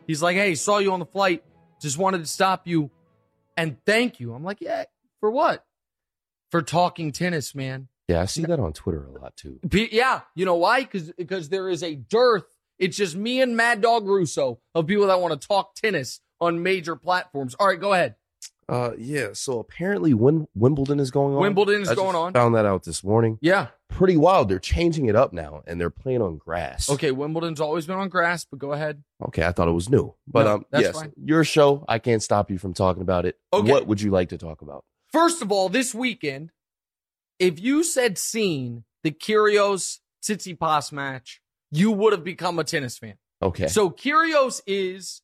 [0.06, 1.44] He's like, "Hey, saw you on the flight.
[1.80, 2.90] Just wanted to stop you
[3.56, 4.84] and thank you." I'm like, "Yeah,
[5.20, 5.64] for what?
[6.50, 9.60] For talking tennis, man." Yeah, I see that on Twitter a lot too.
[9.70, 10.80] Yeah, you know why?
[10.80, 12.46] Because because there is a dearth.
[12.78, 16.62] It's just me and Mad Dog Russo of people that want to talk tennis on
[16.62, 17.54] major platforms.
[17.58, 18.14] All right, go ahead.
[18.68, 19.28] Uh, yeah.
[19.32, 21.40] So apparently, Wim- Wimbledon is going on.
[21.40, 22.34] Wimbledon is I going on.
[22.34, 23.38] Found that out this morning.
[23.40, 23.68] Yeah.
[23.88, 24.50] Pretty wild.
[24.50, 26.90] They're changing it up now, and they're playing on grass.
[26.90, 29.02] Okay, Wimbledon's always been on grass, but go ahead.
[29.28, 31.12] Okay, I thought it was new, but No, um, that's yes, fine.
[31.16, 31.84] your show.
[31.88, 33.38] I can't stop you from talking about it.
[33.54, 33.72] Okay.
[33.72, 34.84] What would you like to talk about?
[35.10, 36.50] First of all, this weekend,
[37.38, 43.14] if you said seen the Kyrgios Tsitsipas match, you would have become a tennis fan.
[43.42, 43.68] Okay.
[43.68, 45.22] So Kyrgios is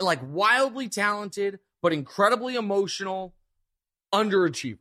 [0.00, 3.34] like wildly talented, but incredibly emotional,
[4.14, 4.78] underachiever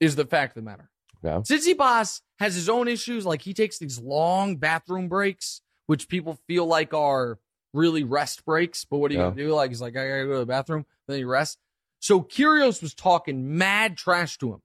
[0.00, 0.90] is the fact of the matter.
[1.24, 1.34] Okay.
[1.54, 3.26] Tsitsipas has his own issues.
[3.26, 7.38] Like he takes these long bathroom breaks, which people feel like are
[7.74, 8.84] really rest breaks.
[8.84, 9.30] But what are you Yeah.
[9.30, 9.54] gonna do?
[9.54, 11.58] Like he's like, I gotta go to the bathroom, then he rests.
[12.00, 14.62] So Kyrgios was talking mad trash to him,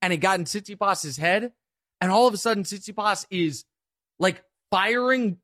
[0.00, 1.52] and it got in Tsitsipas's head,
[2.00, 3.64] and all of a sudden Tsitsipas is
[4.18, 5.38] like firing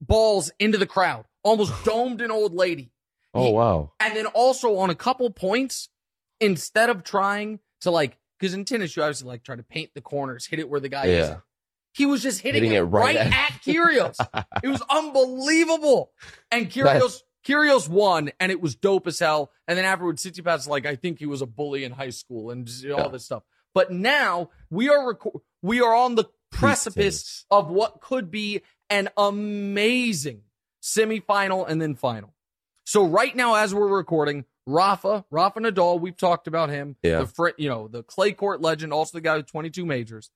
[0.00, 2.92] balls into the crowd, almost domed an old lady.
[3.34, 3.92] oh he- wow.
[4.00, 5.88] And then also on a couple points,
[6.40, 10.00] instead of trying to like, because in tennis you obviously like try to paint the
[10.00, 11.30] corners, hit it where the guy is.
[11.92, 14.16] He was just hitting, Hitting it, it right right, at- at, Kyrgios.
[14.62, 16.12] it was unbelievable.
[16.50, 19.50] And Kyrgios, Kyrgios won, and it was dope as hell.
[19.66, 22.68] And then afterwards, Tsitsipas like, I think he was a bully in high school and
[22.92, 23.08] all Yeah.
[23.08, 23.42] this stuff.
[23.74, 29.08] But now we are reco- we are on the precipice of what could be an
[29.16, 30.42] amazing
[30.82, 32.34] semifinal and then final.
[32.84, 36.96] So right now, as we're recording, Rafa, Rafa Nadal, we've talked about him.
[37.02, 37.20] Yeah.
[37.20, 40.30] The fr- you know, the clay court legend, also the guy with 22 majors.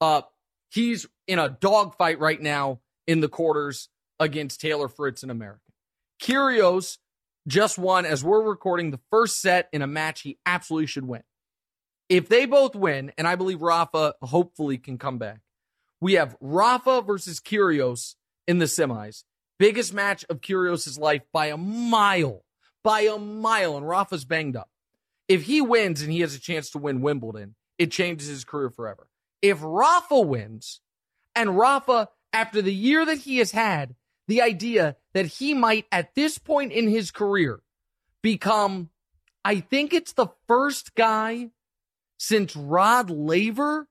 [0.00, 0.22] Uh,
[0.70, 5.60] he's in a dogfight right now in the quarters against Taylor Fritz in America.
[6.22, 6.98] Kyrgios
[7.46, 11.22] just won as we're recording the first set in a match he absolutely should win.
[12.08, 15.40] If they both win, and I believe Rafa hopefully can come back,
[16.00, 18.14] we have Rafa versus Kyrgios
[18.46, 19.24] in the semis.
[19.58, 22.44] Biggest match of Kyrgios' life by a mile,
[22.82, 24.68] by a mile, and Rafa's banged up.
[25.28, 28.68] If he wins and he has a chance to win Wimbledon, it changes his career
[28.68, 29.08] forever.
[29.40, 30.80] If Rafa wins,
[31.34, 33.94] and Rafa, after the year that he has had,
[34.28, 37.60] the idea that he might, at this point in his career,
[38.22, 38.90] become,
[39.44, 41.50] I think it's the first guy
[42.18, 43.88] since Rod Laver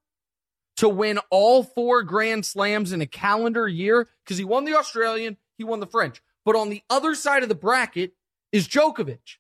[0.78, 5.38] to win all four Grand Slams in a calendar year because he won the Australian,
[5.58, 6.22] he won the French.
[6.46, 8.14] But on the other side of the bracket
[8.52, 9.38] is Djokovic.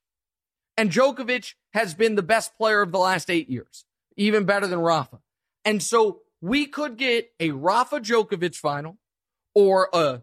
[0.78, 4.80] And Djokovic has been the best player of the last eight years, even better than
[4.80, 5.20] Rafa.
[5.66, 8.98] And so we could get a Rafa Djokovic final
[9.54, 10.22] or a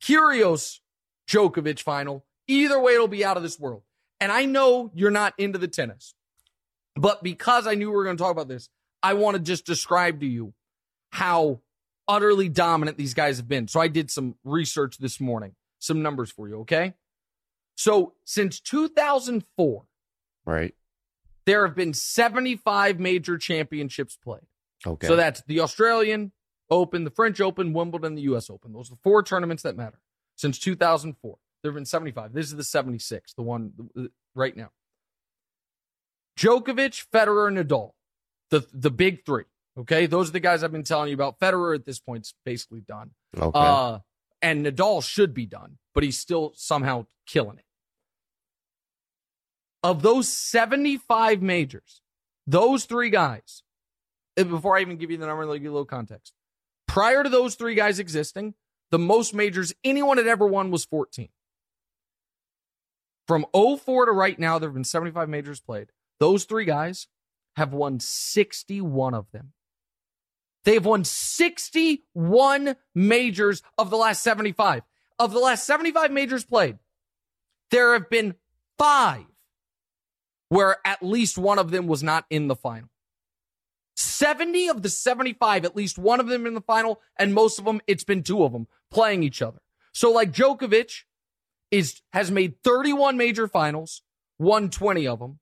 [0.00, 0.80] Kyrgios
[1.28, 2.24] Djokovic final.
[2.48, 3.82] Either way, it'll be out of this world.
[4.20, 6.14] And I know you're not into the tennis,
[6.96, 8.68] but because I knew we were going to talk about this,
[9.02, 10.54] I want to just describe to you
[11.10, 11.60] how
[12.08, 13.68] utterly dominant these guys have been.
[13.68, 16.94] So I did some research this morning, some numbers for you, okay?
[17.76, 19.84] So since 2004,
[20.44, 20.74] Right.
[21.44, 24.46] there have been 75 major championships played.
[24.86, 25.06] Okay.
[25.06, 26.32] So that's the Australian
[26.70, 28.72] Open, the French Open, Wimbledon, the US Open.
[28.72, 30.00] Those are the four tournaments that matter
[30.36, 31.38] since 2004.
[31.62, 32.32] There have been 75.
[32.32, 33.72] This is the 76, the one
[34.34, 34.70] right now.
[36.38, 37.92] Djokovic, Federer, Nadal,
[38.50, 39.44] the the big three.
[39.78, 41.38] Okay, those are the guys I've been telling you about.
[41.38, 43.10] Federer at this point is basically done.
[43.36, 43.58] okay.
[43.58, 43.98] Uh,
[44.40, 47.64] and Nadal should be done, but he's still somehow killing it.
[49.82, 52.00] Of those 75 majors,
[52.46, 53.62] those three guys,
[54.36, 56.32] and before I even give you the number, let me give you a little context.
[56.88, 58.54] Prior to those three guys existing,
[58.90, 61.28] the most majors anyone had ever won was 14.
[63.26, 65.88] From 04 to right now, there have been 75 majors played.
[66.20, 67.08] Those three guys
[67.56, 69.52] have won 61 of them.
[70.64, 74.82] They have won 61 majors of the last 75.
[75.18, 76.78] Of the last 75 majors played,
[77.70, 78.34] there have been
[78.76, 79.24] five
[80.48, 82.88] where at least one of them was not in the final.
[83.96, 87.64] 70 of the 75, at least one of them in the final, and most of
[87.64, 89.60] them, it's been two of them playing each other.
[89.92, 91.04] So like Djokovic
[91.70, 94.02] is has made 31 major finals,
[94.38, 95.38] won 20 of them,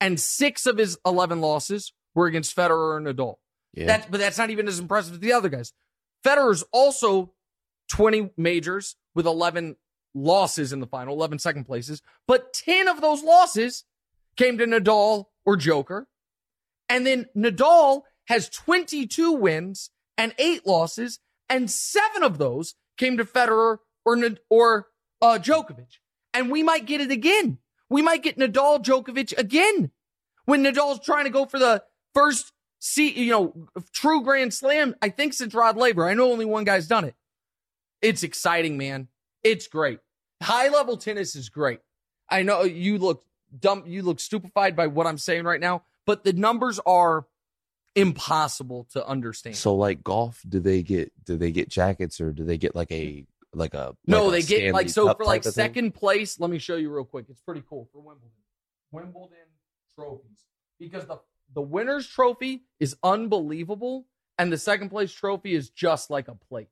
[0.00, 3.36] and six of his 11 losses were against Federer and Nadal.
[3.72, 3.86] Yeah.
[3.86, 5.72] That's, but that's not even as impressive as the other guys.
[6.24, 7.32] Federer's also
[7.88, 9.76] 20 majors with 11
[10.14, 13.84] losses in the final, 11 second places, but 10 of those losses
[14.36, 16.08] came to Nadal or Joker.
[16.88, 23.24] And then Nadal has 22 wins and eight losses, and seven of those came to
[23.24, 24.86] Federer or, or
[25.22, 25.98] uh, Djokovic.
[26.34, 27.58] And we might get it again.
[27.90, 29.90] We might get Nadal Djokovic again
[30.46, 31.82] when Nadal's trying to go for the
[32.14, 36.08] first see, you know, true Grand Slam, I think since Rod Laver.
[36.08, 37.14] I know only one guy's done it.
[38.00, 39.08] It's exciting, man.
[39.44, 40.00] It's great.
[40.42, 41.80] High level tennis is great.
[42.28, 43.24] I know you look
[43.58, 47.26] dumb, you look stupefied by what I'm saying right now, but the numbers are
[47.94, 49.56] impossible to understand.
[49.56, 52.90] So like golf, do they get do they get jackets or do they get like
[52.92, 56.38] a like a no, like they a get like so Cup for like second place.
[56.38, 57.26] Let me show you real quick.
[57.28, 58.30] It's pretty cool for Wimbledon.
[58.92, 59.36] Wimbledon
[59.94, 60.44] trophies
[60.78, 61.18] because the
[61.52, 64.06] the winner's trophy is unbelievable,
[64.38, 66.68] and the second place trophy is just like a plate.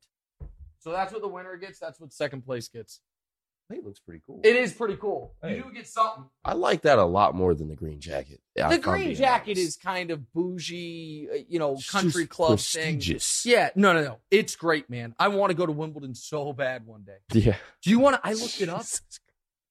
[0.78, 1.78] So that's what the winner gets.
[1.80, 3.00] That's what second place gets.
[3.70, 4.40] It looks pretty cool.
[4.44, 5.34] It is pretty cool.
[5.42, 5.56] Hey.
[5.56, 6.24] You do get something.
[6.42, 8.40] I like that a lot more than the green jacket.
[8.56, 9.68] Yeah, the green jacket honest.
[9.68, 13.00] is kind of bougie, uh, you know, country club thing.
[13.44, 14.18] Yeah, no, no, no.
[14.30, 15.14] It's great, man.
[15.18, 17.18] I want to go to Wimbledon so bad one day.
[17.38, 17.56] Yeah.
[17.82, 18.26] Do you want to?
[18.26, 18.84] I looked it up.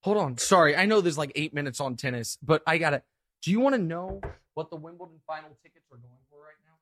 [0.04, 0.38] Hold on.
[0.38, 3.02] Sorry, I know there's like eight minutes on tennis, but I gotta.
[3.42, 4.22] Do you want to know
[4.54, 6.74] what the Wimbledon final tickets are going for right now?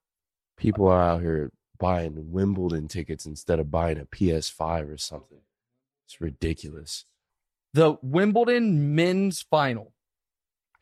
[0.58, 5.40] People are out here buying Wimbledon tickets instead of buying a PS5 or something.
[6.08, 7.06] It's ridiculous.
[7.74, 9.94] The Wimbledon men's final.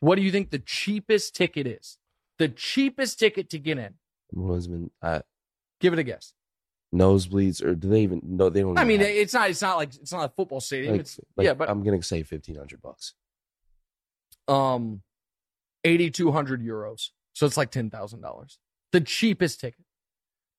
[0.00, 1.98] What do you think the cheapest ticket is?
[2.38, 3.94] The cheapest ticket to get in.
[4.32, 5.20] Wimbledon, uh,
[5.80, 6.34] Give it a guess.
[6.94, 8.20] nosebleeds, or do they even?
[8.24, 8.78] No, they don't.
[8.78, 9.50] I mean, have- it's not.
[9.50, 10.92] It's not like it's not a football stadium.
[10.92, 13.14] like- it's like, yeah, but I'm gonna say fifteen hundred bucks.
[14.48, 15.02] um,
[15.84, 17.10] eighty two hundred euros.
[17.32, 18.58] So it's like ten thousand dollars.
[18.92, 19.83] The cheapest ticket.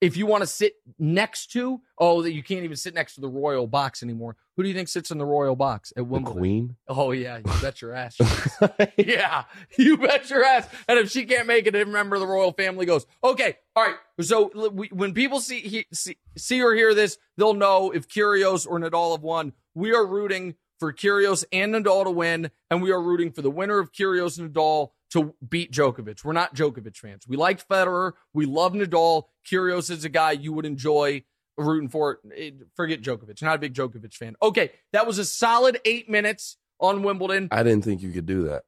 [0.01, 3.21] If you want to sit next to, oh, that you can't even sit next to
[3.21, 4.36] the royal box anymore.
[4.55, 6.36] Who do you think sits in the royal box at Wimbledon?
[6.36, 6.39] The?
[6.39, 6.75] Queen.
[6.88, 8.17] Oh yeah, you bet your ass.
[8.97, 9.45] yeah,
[9.77, 10.67] you bet your ass.
[10.88, 13.86] And if she can't make it, a member of the royal family goes, okay, all
[13.86, 13.95] right.
[14.21, 18.65] So we, when people see, he, see see or hear this, they'll know if Kyrgios
[18.67, 19.53] or Nadal have won.
[19.73, 23.51] We are rooting for Kyrgios and Nadal to win, and we are rooting for the
[23.51, 26.23] winner of Kyrgios and Nadal to beat Djokovic.
[26.23, 27.28] We're not Djokovic fans.
[27.28, 28.13] We liked Federer.
[28.34, 29.23] We love Nadal.
[29.49, 31.23] Kyrgios is a guy you would enjoy
[31.58, 32.19] rooting for.
[32.36, 33.41] Eh, Forget Djokovic.
[33.41, 34.36] Not a big Djokovic fan.
[34.41, 37.47] Okay, that was a solid eight minutes on Wimbledon.
[37.51, 38.63] I didn't think you could do that.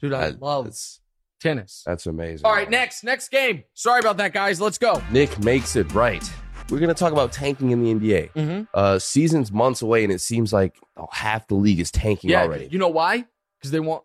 [0.00, 1.00] Dude, I That- love that's,
[1.40, 1.82] tennis.
[1.84, 2.46] that's amazing.
[2.46, 3.64] All right, next, next game.
[3.74, 4.60] Sorry about that, guys.
[4.60, 5.02] Let's go.
[5.10, 6.22] Nick makes it right.
[6.70, 8.32] We're gonna talk about tanking in the NBA.
[8.34, 8.62] Mm-hmm.
[8.74, 12.42] Uh, season's months away, and it seems like oh, half the league is tanking Yeah,
[12.42, 12.68] already.
[12.70, 13.24] you know why?
[13.58, 14.04] Because they want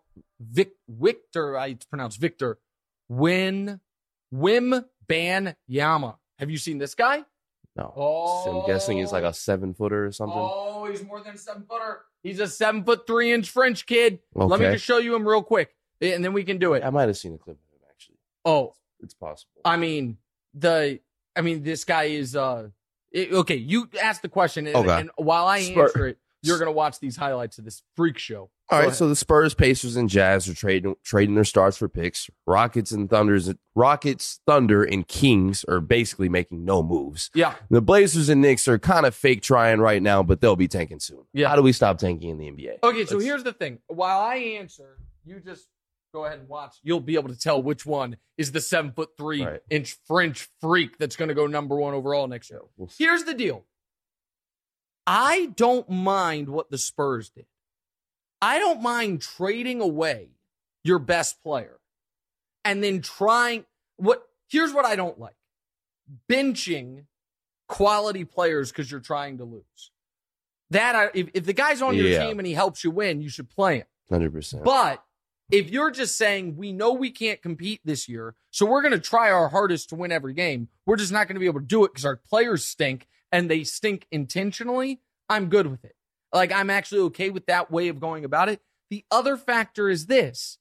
[0.50, 1.58] Vic Victor.
[1.58, 2.58] I pronounce Victor.
[3.08, 3.80] Win
[4.32, 6.16] Wim Ban Yama.
[6.38, 7.24] Have you seen this guy?
[7.76, 10.38] no, Oh, I'm guessing he's like a seven footer or something.
[10.38, 12.02] Oh, he's more than a seven footer.
[12.22, 14.20] He's a seven foot three inch French kid.
[14.36, 14.44] Okay.
[14.46, 16.82] Let me just show you him real quick, and then we can do it.
[16.84, 18.16] I might have seen a clip of him actually.
[18.44, 19.50] Oh, It's possible.
[19.64, 20.18] I mean
[20.54, 21.00] the.
[21.36, 22.34] I mean this guy is.
[22.36, 22.68] uh
[23.10, 25.00] it- Okay, you asked the question, and, Okay.
[25.00, 28.50] and while I Spur- answer it, you're gonna watch these highlights of this freak show.
[28.70, 32.30] All right, so the Spurs, Pacers, and Jazz are trading trading their stars for picks.
[32.46, 37.30] Rockets and Thunders, Rockets, Thunder, and Kings are basically making no moves.
[37.34, 40.66] yeah, The Blazers and Knicks are kind of fake trying right now, but they'll be
[40.66, 41.24] tanking soon.
[41.34, 41.48] Yeah.
[41.48, 42.78] How do we stop tanking in the NBA?
[42.82, 43.80] Okay, so Let's- here's the thing.
[43.86, 44.96] While I answer,
[45.26, 45.68] you just
[46.14, 46.76] go ahead and watch.
[46.82, 49.60] You'll be able to tell which one is the seven foot three Right.
[49.68, 52.62] inch French freak that's going to go number one overall next year.
[52.78, 52.88] We'll.
[52.98, 53.66] Here's the deal.
[55.06, 57.44] I don't mind what the Spurs did.
[58.44, 60.28] I don't mind trading away
[60.82, 61.78] your best player
[62.64, 63.64] and then trying
[63.96, 65.36] what here's what I don't like.
[66.30, 67.06] Benching
[67.68, 69.90] quality players because you're trying to lose.
[70.70, 72.26] That I, if, if the guy's on your Yeah.
[72.26, 73.86] team and he helps you win, you should play him.
[74.10, 74.64] Hundred percent.
[74.64, 75.02] But
[75.50, 79.00] if you're just saying we know we can't compete this year, so we're going to
[79.00, 81.66] try our hardest to win every game, we're just not going to be able to
[81.66, 85.00] do it because our players stink and they stink intentionally.
[85.30, 85.96] I'm good with it.
[86.34, 88.60] Like I'm actually okay with that way of going about it.
[88.90, 90.58] The other factor is this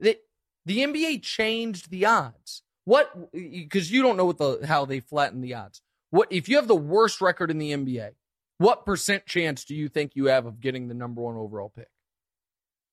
[0.00, 0.18] that
[0.64, 2.62] the NBA changed the odds.
[2.84, 5.82] What because you don't know what the how they flatten the odds.
[6.10, 8.10] What if you have the worst record in the NBA?
[8.58, 11.88] What percent chance do you think you have of getting the number one overall pick?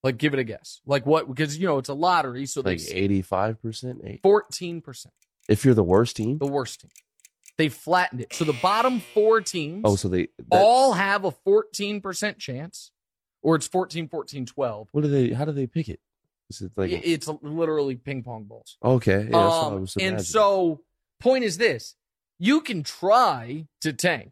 [0.03, 0.81] Like, give it a guess.
[0.85, 1.29] Like what?
[1.29, 4.01] Because you know it's a lottery, so Like eighty five percent.
[4.21, 5.13] fourteen percent,
[5.47, 6.37] If you're the worst team.
[6.39, 6.91] the worst team.
[7.57, 10.27] They flattened it, so the bottom four teams Oh, so they.
[10.49, 12.91] That, all have a fourteen percent chance,
[13.43, 14.87] or it's 14, 14, 12.
[14.91, 15.33] what do they?
[15.33, 15.99] How do they pick it?
[16.49, 16.91] Is it like?
[16.91, 18.77] I- it's literally ping pong balls.
[18.83, 19.11] okay.
[19.17, 19.39] Yeah, that's what
[19.71, 20.81] I Um, was and so,
[21.19, 21.95] point is this:
[22.39, 24.31] you can try to tank,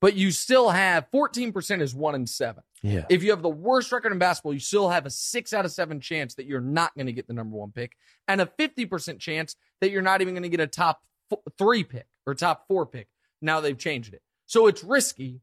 [0.00, 2.64] but you still have fourteen percent is one in seven.
[2.82, 3.04] yeah.
[3.08, 5.70] If you have the worst record in basketball, you still have a six out of
[5.70, 7.92] seven chance that you're not going to get the number one pick,
[8.26, 11.00] and a fifty percent chance that you're not even going to get a top
[11.30, 13.08] f- three pick or top four pick.
[13.40, 15.40] Now they've changed it, so it's risky.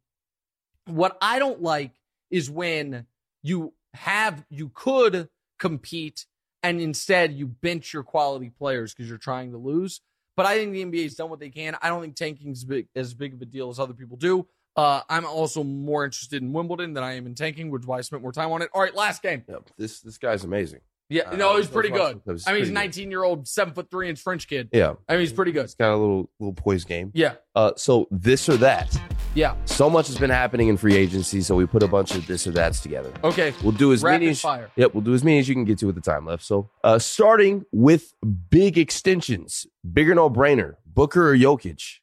[0.85, 1.91] What I don't like
[2.29, 3.05] is when
[3.41, 5.29] you have you could
[5.59, 6.25] compete
[6.63, 10.01] and instead you bench your quality players because you're trying to lose.
[10.35, 11.77] But I think the NBA's done what they can.
[11.81, 14.47] I don't think tanking's big, as big of a deal as other people do.
[14.75, 17.99] Uh, I'm also more interested in Wimbledon than I am in tanking, which is why
[17.99, 18.69] I spent more time on it.
[18.73, 19.43] All right, last game.
[19.47, 20.79] Yeah, this this guy's amazing.
[21.09, 21.99] Yeah, Uh, no, he's pretty good.
[22.01, 22.21] awesome.
[22.25, 22.79] That was I mean, he's pretty good.
[22.97, 24.69] 19 year old, seven foot three inch French kid.
[24.71, 25.63] Yeah, I mean, he's pretty good.
[25.63, 27.11] he's got a little little poise game.
[27.13, 28.97] Yeah, Uh, so this or that.
[29.35, 29.55] yeah.
[29.65, 32.47] So much has been happening in free agency, so we put a bunch of this
[32.47, 33.11] or that's together.
[33.23, 34.71] Okay, We'll do as rapid many as fire.
[34.75, 36.43] Yep, we'll do as many as you can get to with the time left.
[36.43, 38.13] So, uh, starting with
[38.49, 41.99] big extensions, bigger no brainer, Booker or Jokic.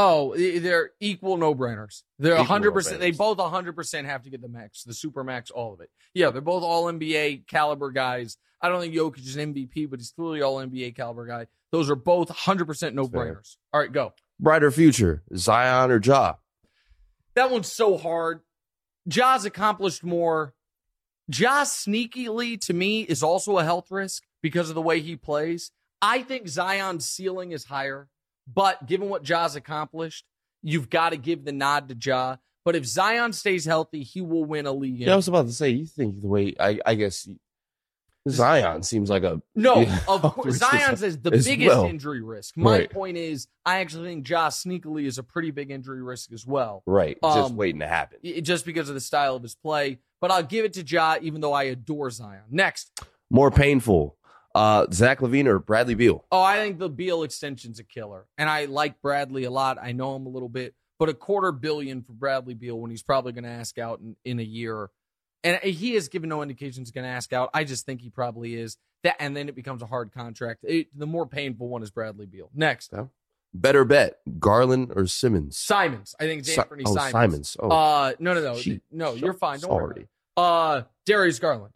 [0.00, 2.04] Oh, they're equal no brainers.
[2.20, 2.98] They're Equal 100%.
[3.00, 3.16] They no-brainers.
[3.16, 5.90] both 100% have to get the max, the super max, all of it.
[6.14, 8.36] Yeah, they're both all NBA caliber guys.
[8.62, 11.48] I don't think Jokic is an MVP, but he's clearly all NBA caliber guy.
[11.72, 13.56] Those are both 100% no brainers.
[13.72, 14.12] All right, go.
[14.38, 16.34] Brighter future, Zion or Ja.
[17.34, 18.40] That one's so hard.
[19.08, 20.54] Ja's accomplished more.
[21.28, 25.72] Ja sneakily to me is also a health risk because of the way he plays.
[26.00, 28.08] I think Zion's ceiling is higher,
[28.52, 30.24] but given what Ja's accomplished,
[30.62, 32.36] you've got to give the nod to Ja.
[32.64, 34.98] But if Zion stays healthy, he will win a league.
[34.98, 37.26] Yeah, I was about to say, you think the way I, I guess
[38.28, 41.86] Zion seems like a No, Yeah, of course, Zion's is the biggest well.
[41.86, 42.56] injury risk.
[42.58, 42.90] My Right.
[42.90, 46.82] point is, I actually think Ja sneakily is a pretty big injury risk as well.
[46.86, 48.18] right, just Um, waiting to happen.
[48.42, 49.98] just because of the style of his play.
[50.20, 52.42] But I'll give it to Ja, even though I adore Zion.
[52.50, 52.90] Next.
[53.30, 54.17] More painful,
[54.58, 56.24] uh, Zach LaVine or Bradley Beal.
[56.32, 58.26] Oh, I think the Beal extension's a killer.
[58.36, 59.78] And I like Bradley a lot.
[59.80, 60.74] I know him a little bit.
[60.98, 64.16] But a quarter billion for Bradley Beal when he's probably going to ask out in,
[64.24, 64.90] in a year.
[65.44, 67.50] And he has given no indications he's going to ask out.
[67.54, 68.76] I just think he probably is.
[69.04, 70.64] That And then it becomes a hard contract.
[70.64, 72.50] It, the more painful one is Bradley Beal.
[72.52, 72.92] Next.
[73.54, 75.56] Better bet, Garland or Simmons.
[75.56, 76.16] Simons.
[76.18, 77.12] I think it's Si- Anthony oh, Simons.
[77.12, 77.56] Simons.
[77.60, 78.56] Oh, Uh, no, no, no.
[78.56, 78.82] Shit.
[78.90, 79.60] No, you're fine.
[79.60, 80.02] Don't sorry.
[80.02, 80.08] it.
[80.36, 81.72] Uh, Darius Garland.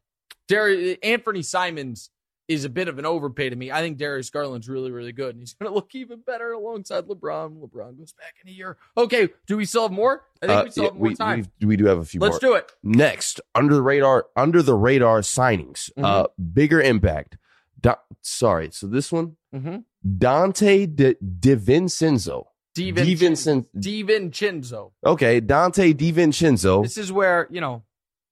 [0.48, 2.10] Darius Anthony Simons
[2.48, 3.70] is a bit of an overpay to me.
[3.70, 7.06] I think Darius Garland's really, really good, and he's going to look even better alongside
[7.06, 7.60] LeBron.
[7.60, 8.76] LeBron goes back in a year.
[8.96, 10.24] Okay, do we still have more?
[10.42, 11.46] I think Uh, we still yeah, have more we, time.
[11.60, 12.50] we've- do have a few Let's more.
[12.50, 12.72] do it.
[12.82, 17.36] Next, under the radar, under the radar signings, uh, bigger impact.
[17.80, 19.76] Da- sorry, so this one, Mm-hmm.
[20.18, 22.44] Donte Di, DiVincenzo.
[22.76, 23.66] DiVincenzo.
[23.76, 24.92] DiVincenzo.
[25.04, 26.82] okay, Donte DiVincenzo.
[26.82, 27.82] This is where you know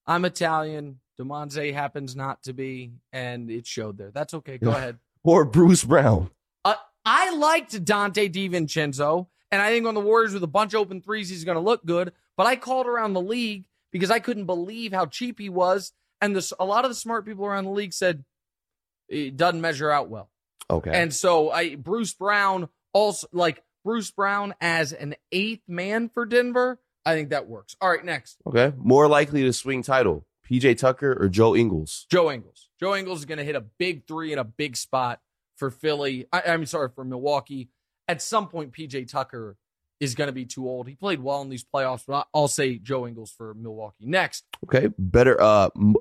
[0.07, 1.01] I'm Italian.
[1.21, 4.11] Damonza happens not to be, and it showed there.
[4.11, 4.59] That's okay.
[4.59, 4.99] Go ahead.
[5.23, 6.31] or Bruce Brown.
[6.65, 10.81] Uh, I liked Donte DiVincenzo, and I think on the Warriors with a bunch of
[10.81, 12.13] open threes, he's going to look good.
[12.37, 16.35] But I called around the league because I couldn't believe how cheap he was, and
[16.35, 18.25] this, a lot of the smart people around the league said
[19.09, 20.31] it doesn't measure out well.
[20.71, 20.91] Okay.
[20.93, 26.79] And so I Bruce Brown also like Bruce Brown as an eighth man for Denver.
[27.05, 27.75] I think that works.
[27.81, 28.73] All right, next okay.
[28.77, 32.07] More likely to swing title, PJ Tucker or Joe Ingles.
[32.11, 32.69] Joe Ingles.
[32.81, 35.21] Joe Ingles is going to hit a big three in a big spot
[35.57, 36.27] for Philly.
[36.33, 37.69] I, I'm sorry for Milwaukee.
[38.09, 39.57] At some point, PJ Tucker
[40.01, 40.89] is going to be too old.
[40.89, 44.07] He played well in these playoffs, but I'll say Joe Ingles for Milwaukee.
[44.07, 44.89] Next, Okay.
[44.99, 45.95] Better, uh, m-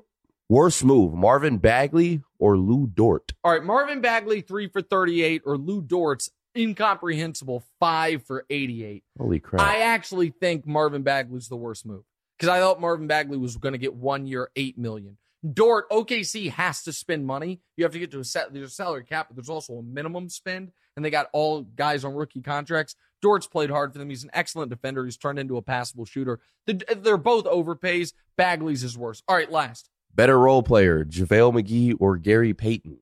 [0.48, 3.32] worst move, Marvin Bagley or Lu Dort.
[3.44, 9.04] all right, Marvin Bagley three for 38 or Lu Dort's incomprehensible five for 88.
[9.18, 9.60] Holy crap.
[9.60, 12.02] I actually think Marvin Bagley's the worst move
[12.40, 15.18] because I thought Marvin Bagley was going to get one year, eight million.
[15.52, 17.60] Dort, OKC has to spend money.
[17.76, 18.52] You have to get to a set.
[18.52, 22.04] There's a salary cap, but there's also a minimum spend, and they got all guys
[22.04, 22.94] on rookie contracts.
[23.22, 24.08] Dort's played hard for them.
[24.10, 25.04] He's an excellent defender.
[25.04, 26.40] He's turned into a passable shooter.
[26.66, 28.12] The- They're both overpays.
[28.36, 29.22] Bagley's is worse.
[29.28, 29.88] All right, last.
[30.14, 32.98] Better role player, JaVale McGee or Gary Payton.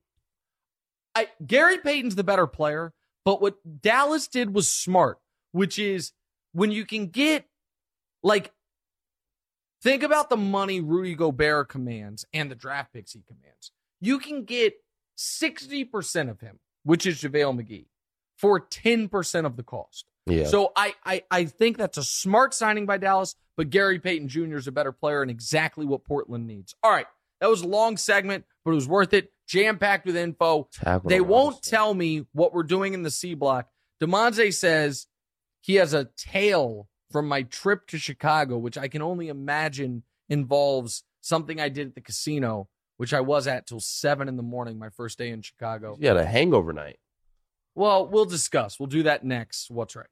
[1.15, 2.93] I, Gary Payton's the better player,
[3.25, 5.19] but what Dallas did was smart,
[5.53, 6.13] which is
[6.53, 7.47] when you can get
[8.23, 8.53] like
[9.83, 13.71] Think about the money Rudy Gobert commands and the draft picks he commands.
[14.01, 14.75] You can get
[15.17, 17.87] 60% of him, which is JaVale McGee,
[18.37, 20.07] for 10% of the cost.
[20.27, 20.47] Yeah.
[20.47, 24.57] So I, I I think that's a smart signing by Dallas, but Gary Payton Jr.
[24.57, 26.75] is a better player and exactly what Portland needs.
[26.83, 27.07] All right.
[27.41, 29.33] That was a long segment, but it was worth it.
[29.47, 30.69] Jam packed with info.
[31.05, 33.69] They won't tell me what we're doing in the C block.
[34.03, 35.07] Damonza says
[35.61, 41.05] he has a tale from my trip to Chicago, which I can only imagine involves
[41.21, 44.79] something I did at the casino, which I was at till seven in the morning,
[44.79, 45.97] my first day in Chicago.
[45.99, 46.99] You had a hangover night.
[47.75, 48.79] Well, we'll discuss.
[48.79, 49.71] We'll do that next.
[49.71, 50.07] What's Wright?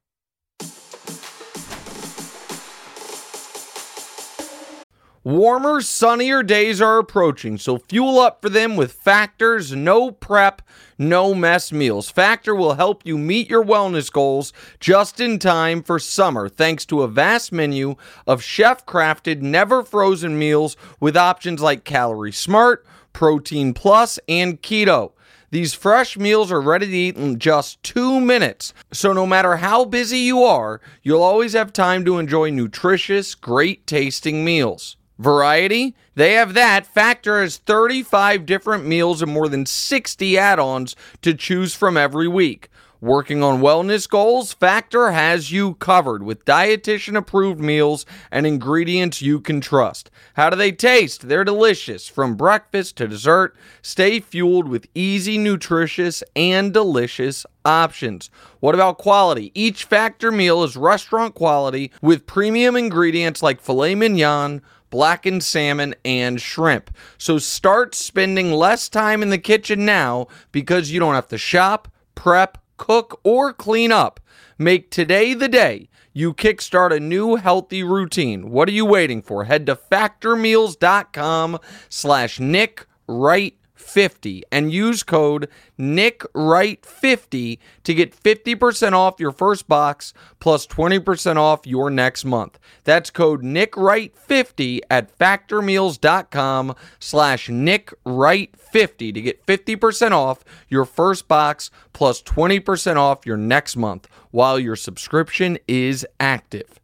[5.27, 10.62] Warmer, sunnier days are approaching, so fuel up for them with Factor's no prep,
[10.99, 12.09] no mess meals.
[12.09, 17.03] Factor will help you meet your wellness goals just in time for summer, thanks to
[17.03, 23.74] a vast menu of chef crafted, never frozen meals with options like Calorie Smart, Protein
[23.74, 25.11] Plus, and Keto.
[25.51, 28.72] These fresh meals are ready to eat in just two minutes.
[28.93, 33.89] So, no matter how busy you are, you'll always have time to enjoy nutritious, great
[33.89, 34.97] tasting meals.
[35.19, 35.95] Variety?
[36.14, 36.87] They have that.
[36.87, 42.29] Factor has 35 different meals and more than 60 add ons to choose from every
[42.29, 42.69] week.
[43.01, 49.39] Working on wellness goals, Factor has you covered with dietitian approved meals and ingredients you
[49.39, 50.11] can trust.
[50.35, 51.29] How do they taste?
[51.29, 52.09] They're delicious.
[52.09, 58.31] From breakfast to dessert, stay fueled with easy, nutritious, and delicious options.
[58.61, 59.53] What about quality?
[59.55, 64.62] Each Factor meal is restaurant quality with premium ingredients like filet mignon
[64.97, 66.90] blackened salmon, and shrimp.
[67.18, 71.88] So start spending less time in the kitchen now because you don't have to shop,
[72.14, 74.20] prep, cook, or clean up.
[74.57, 78.51] Make today the day you kickstart a new healthy routine.
[78.51, 79.44] What are you waiting for?
[79.44, 81.59] Head to factormeals.com
[81.90, 85.49] slash Nick Wright 50 and use code
[85.79, 92.59] NickWright50 to get 50% off your first box plus 20% off your next month.
[92.85, 102.22] That's code NickWright50 at factormeals.com slash NickWright50 to get 50% off your first box plus
[102.22, 106.81] 20% off your next month while your subscription is active.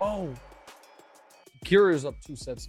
[0.00, 0.34] Oh.
[1.64, 2.68] Kira's up two sets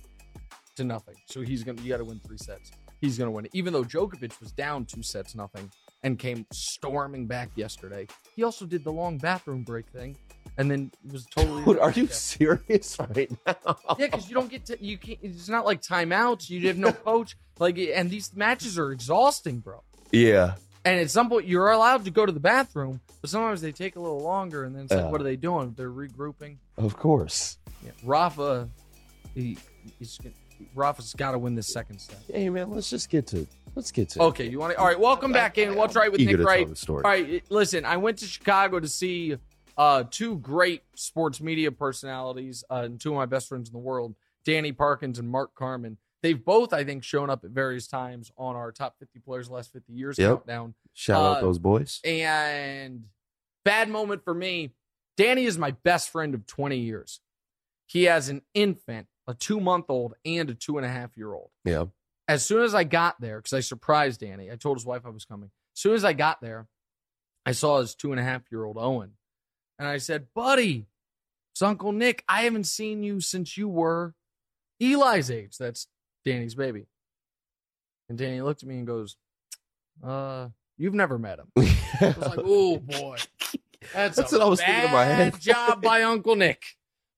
[0.80, 1.16] to nothing.
[1.28, 2.72] So he's gonna you gotta win three sets.
[3.02, 3.48] He's gonna win.
[3.54, 5.70] Even though Djokovic was down two sets nothing
[6.04, 8.08] and came storming back yesterday.
[8.36, 10.18] He also did the long bathroom break thing
[10.58, 13.56] and then was totally Dude, are you serious right now?
[13.98, 16.92] Yeah, because you don't get to you can't it's not like timeouts, you have no
[17.06, 17.36] coach.
[17.60, 19.84] Like and these matches are exhausting, bro.
[20.12, 20.56] Yeah.
[20.86, 23.96] And at some point you're allowed to go to the bathroom, but sometimes they take
[23.98, 25.74] a little longer and then it's like what are they doing?
[25.78, 26.58] They're regrouping.
[26.78, 27.58] Of course.
[27.84, 27.92] Yeah.
[28.04, 28.70] Rafa
[29.36, 29.58] he
[30.00, 30.36] he's gonna-
[30.76, 32.18] Rafa's got to win this second set.
[32.32, 34.24] Hey man, let's just get to let's get to it.
[34.24, 34.80] Okay, you want to?
[34.80, 35.76] All right, welcome back in.
[35.76, 36.68] What's Wright with Nick Wright?
[36.89, 39.38] All right, listen, I went to Chicago to see
[39.78, 43.80] uh, two great sports media personalities uh, and two of my best friends in the
[43.80, 45.97] world, Danny Parkins and Mark Carman.
[46.22, 49.72] They've both, I think, shown up at various times on our top 50 players last
[49.72, 50.30] 50 years Yep.
[50.30, 50.74] countdown.
[50.93, 52.01] Shout Uh, out those boys.
[52.03, 53.05] And
[53.64, 54.74] bad moment for me.
[55.16, 57.22] Danny is my best friend of 20 years.
[57.86, 61.32] He has an infant, a two month old, and a two and a half year
[61.32, 61.52] old.
[61.64, 61.86] Yeah.
[62.28, 65.10] As soon as I got there, because I surprised Danny, I told his wife I
[65.10, 65.52] was coming.
[65.76, 66.68] As soon as I got there,
[67.46, 69.14] I saw his two and a half year old Owen.
[69.78, 70.88] And I said, Buddy,
[71.54, 72.24] it's Uncle Nick.
[72.28, 74.14] I haven't seen you since you were
[74.82, 75.58] Eli's age.
[75.58, 75.88] That's
[76.26, 76.88] Danny's baby.
[78.10, 79.16] And Danny looked at me and goes,
[80.04, 81.52] Uh, you've never met him.
[81.56, 81.62] I
[82.02, 83.18] was like, oh boy.
[83.94, 85.40] That's, That's a what I was thinking in my head.
[85.40, 86.64] job by Uncle Nick.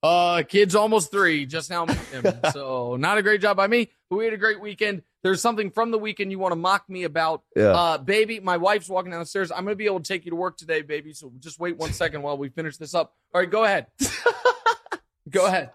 [0.03, 1.85] Uh, kid's almost three, just now.
[2.53, 5.03] So not a great job by me, but we had a great weekend.
[5.23, 7.43] There's something from the weekend you want to mock me about.
[7.55, 7.65] Yeah.
[7.69, 9.51] Uh, baby, my wife's walking down the stairs.
[9.51, 11.13] I'm going to be able to take you to work today, baby.
[11.13, 13.13] So just wait one second while we finish this up.
[13.33, 13.87] All right, go ahead.
[15.29, 15.69] go ahead.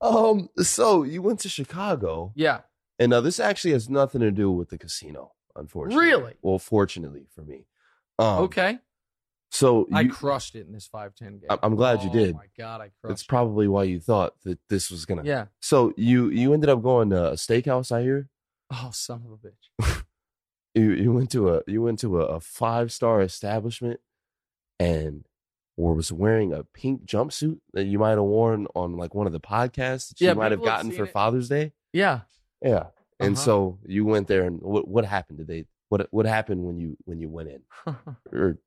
[0.00, 0.48] um.
[0.58, 2.60] So you went to Chicago, Yeah.
[2.98, 6.04] and now this actually has nothing to do with the casino, unfortunately.
[6.04, 6.34] Really?
[6.42, 7.66] Well, fortunately for me.
[8.18, 8.78] Um, Okay.
[9.54, 11.58] So I you, crushed it in this 5'10 game.
[11.62, 12.34] I'm glad you Oh, did.
[12.34, 15.22] my God, I crushed it's probably why you thought that this was gonna.
[15.24, 15.46] Yeah.
[15.60, 17.92] So you you ended up going to a steakhouse.
[17.92, 18.28] I hear
[18.72, 20.02] Oh, son of a bitch.
[20.74, 24.00] you you went to a you went to a, a five star establishment,
[24.80, 25.24] and
[25.76, 29.32] or was wearing a pink jumpsuit that you might have worn on like one of
[29.32, 31.12] the podcasts that you Yeah, might have gotten for it.
[31.12, 31.72] Father's Day.
[31.92, 32.22] Yeah.
[32.60, 32.86] Yeah.
[33.20, 33.44] And Uh-huh.
[33.44, 35.38] so you went there, and what what happened?
[35.38, 37.62] Did they what what happened when you when you went in?
[38.32, 38.58] Or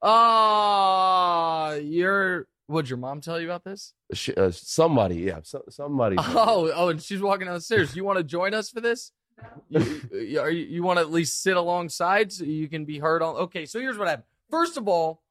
[0.00, 3.94] Uh, you're Would your mom tell you about this?
[4.12, 6.16] Sh- uh, somebody, yeah, so, somebody.
[6.18, 7.96] Oh, oh, and she's walking down the stairs.
[7.96, 9.12] You want to join us for this?
[9.70, 13.22] You, you, you, you want to at least sit alongside so you can be heard
[13.22, 13.36] on?
[13.36, 14.26] Okay, so here's what happened.
[14.50, 15.22] First of all,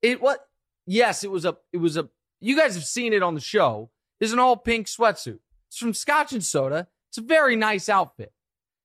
[0.00, 0.46] it what?
[0.86, 1.56] Yes, it was a.
[1.72, 2.08] It was a.
[2.40, 3.90] You guys have seen it on the show.
[4.20, 5.38] Is an all pink sweatsuit.
[5.68, 6.88] It's from Scotch and Soda.
[7.10, 8.32] It's a very nice outfit.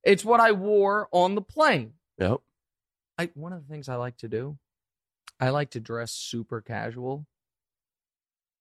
[0.03, 1.93] It's what I wore on the plane.
[2.19, 2.37] Yep.
[3.17, 4.57] I one of the things I like to do,
[5.39, 7.25] I like to dress super casual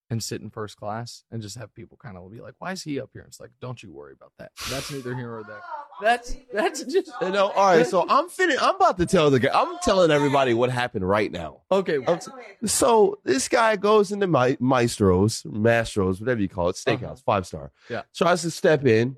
[0.08, 2.82] and sit in first class and just have people kind of be like, "Why is
[2.84, 4.52] he up here?" And it's like, "Don't you worry about that.
[4.70, 5.60] That's neither here nor there."
[6.02, 7.86] That's that's just You know, all right.
[7.86, 9.48] So I'm fin- I'm about to tell the guy.
[9.54, 11.62] I'm telling everybody what happened right now.
[11.72, 11.98] okay.
[12.06, 12.20] I'm
[12.66, 17.14] so this guy goes into my Maestros, Mastros, whatever you call it, steakhouse, Uh-huh.
[17.24, 17.72] five star.
[17.88, 18.02] Yeah.
[18.14, 19.16] Tries to step in,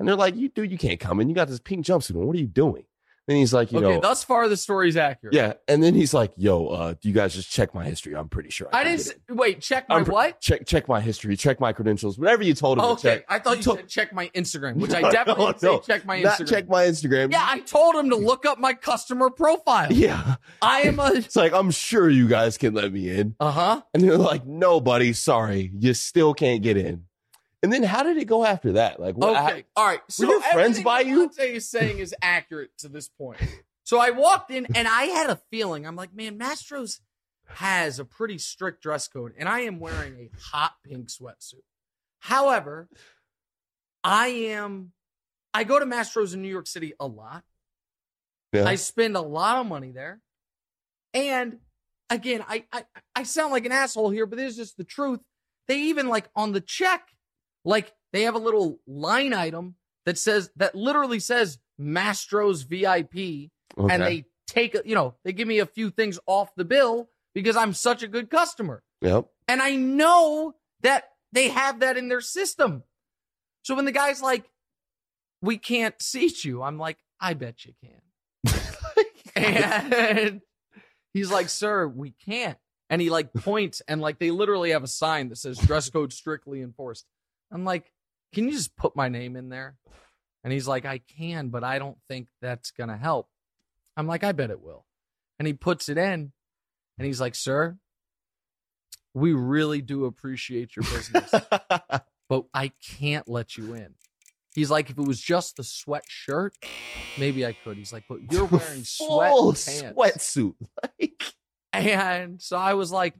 [0.00, 1.28] and they're like, "You dude, you can't come in.
[1.28, 2.26] You got this pink jumpsuit on.
[2.26, 2.86] What are you doing?"
[3.26, 3.94] Then he's like, "You know, okay.
[3.96, 5.34] know, thus far, the story's accurate.
[5.34, 8.14] yeah." And then he's like, "Yo, uh, do you guys just check my history?
[8.14, 9.60] I'm pretty sure I, I didn't get s- wait.
[9.62, 10.40] Check my I'm what?
[10.40, 13.24] check check my history, check my credentials, whatever you told him to Okay, check.
[13.28, 15.78] I thought you told- said check my Instagram, which I definitely no, didn't say no.
[15.80, 16.48] check my Not Instagram.
[16.48, 17.32] check my Instagram.
[17.32, 19.88] yeah, I told him to look up my customer profile.
[19.92, 20.36] yeah.
[20.62, 23.34] I am a It's like I'm sure you guys can let me in.
[23.40, 23.82] uh huh.
[23.92, 27.05] And they're like, no, buddy, sorry, you still can't get in.
[27.66, 29.00] And then how did it go after that?
[29.00, 29.64] Like, what, Okay.
[29.74, 30.00] All right.
[30.08, 31.28] So your friends by you?
[31.28, 33.40] Devontae is saying is accurate to this point.
[33.82, 35.84] So I walked in and I had a feeling.
[35.84, 37.00] I'm like, man, Mastro's
[37.46, 41.64] has a pretty strict dress code, and I am wearing a hot pink sweatsuit.
[42.20, 42.88] However,
[44.04, 44.92] I am.
[45.52, 47.42] I go to Mastro's in New York City a lot.
[48.52, 48.64] Yeah.
[48.64, 50.20] I spend a lot of money there,
[51.14, 51.58] and
[52.10, 52.84] again, I, I
[53.16, 55.20] I sound like an asshole here, but this is just the truth.
[55.68, 57.08] They even like on the check,
[57.66, 59.74] like they have a little line item
[60.06, 63.50] that says that literally says Mastro's VIP, okay.
[63.76, 67.56] and they take you know they give me a few things off the bill because
[67.56, 69.26] I'm such a good customer, yep.
[69.48, 72.84] and I know that they have that in their system.
[73.62, 74.48] So when the guy's like,
[75.42, 78.52] "We can't seat you," I'm like, "I bet you can."
[79.36, 80.40] And
[81.12, 82.56] he's like, "Sir, we can't."
[82.88, 86.14] And he like points and like they literally have a sign that says dress code
[86.14, 87.04] strictly enforced.
[87.52, 87.92] I'm like,
[88.34, 89.76] "Can you just put my name in there?"
[90.44, 93.28] And he's like, "I can, but I don't think that's going to help."
[93.96, 94.86] I'm like, "I bet it will."
[95.38, 96.32] And he puts it in
[96.98, 97.78] and he's like, "Sir,
[99.14, 101.30] we really do appreciate your business,
[102.28, 103.94] but I can't let you in."
[104.54, 106.50] He's like, "If it was just the sweatshirt,
[107.18, 109.64] maybe I could." He's like, "But you're wearing sweat Full pants."
[109.96, 110.54] sweatsuit.
[110.82, 111.22] Like,
[111.72, 113.14] And so I was like,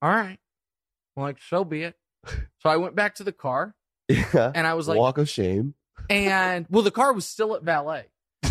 [0.00, 0.38] all right.
[1.16, 1.96] I'm like, so be it.
[2.60, 3.76] So I went back to the car
[4.08, 4.50] yeah.
[4.52, 5.74] and I was like, Walk of shame.
[6.10, 8.06] and well, the car was still at valet.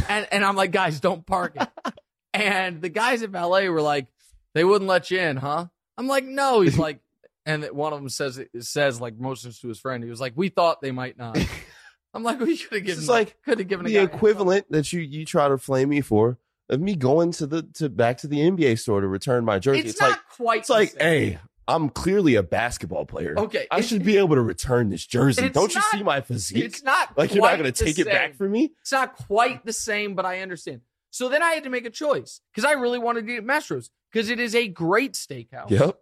[0.07, 1.67] And and I'm like, guys, don't park it.
[2.33, 4.07] And the guys at valet were like,
[4.53, 5.67] they wouldn't let you in, huh?
[5.97, 6.59] I'm like, no.
[6.59, 6.99] He's like,
[7.45, 10.03] and one of them says it says like motions to his friend.
[10.03, 11.37] He was like, we thought they might not.
[12.13, 15.01] I'm like, we could have given It's like could have given The equivalent that you
[15.01, 16.37] you try to flame me for
[16.69, 19.81] of me going to the to back to the NBA store to return my jersey.
[19.81, 20.59] It's, It's, not like quite.
[20.61, 20.99] it's like, same.
[20.99, 23.33] hey, I'm clearly a basketball player.
[23.37, 25.49] okay, I should be able to return this jersey.
[25.49, 26.63] Don't you not- see my physique?
[26.63, 28.33] It's not Like you're not going to take it back same.
[28.37, 28.73] from me?
[28.81, 30.81] It's not quite the same, but I understand.
[31.09, 33.43] So then I had to make a choice because I really wanted to eat at
[33.45, 35.69] Mastro's because it is a great steakhouse.
[35.71, 35.99] Yep.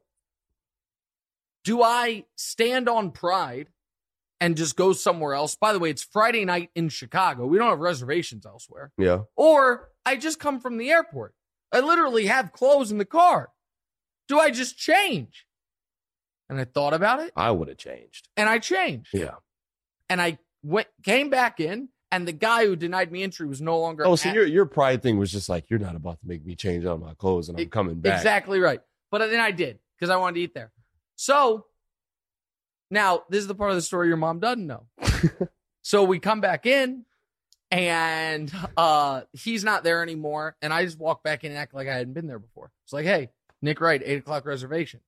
[1.64, 3.70] Do I stand on pride
[4.42, 5.56] and just go somewhere else?
[5.56, 7.46] By the way, it's Friday night in Chicago.
[7.46, 8.92] We don't have reservations elsewhere.
[8.98, 9.22] Yeah.
[9.38, 11.36] Or I just come from the airport.
[11.72, 13.52] I literally have clothes in the car.
[14.28, 15.46] Do I just change?
[16.54, 18.30] And I thought about it I would have changed.
[18.38, 19.10] and I changed.
[19.14, 19.36] Yeah.
[20.10, 23.80] And I went came back in and the guy who denied me entry was no
[23.80, 26.28] longer Oh, so at- your your pride thing was just like you're not about to
[26.28, 28.18] make me change out my clothes and I'm coming back.
[28.20, 28.82] Exactly right.
[29.12, 30.72] But then I did because I wanted to eat there.
[31.16, 31.66] So
[32.92, 34.86] now this is the part of the story your mom doesn't know.
[35.82, 37.06] so we come back in
[37.72, 40.56] and uh he's not there anymore.
[40.62, 42.72] And I just walk back in and act like I hadn't been there before.
[42.86, 43.30] It's like, hey,
[43.62, 45.00] Nick Wright, eight o'clock reservation.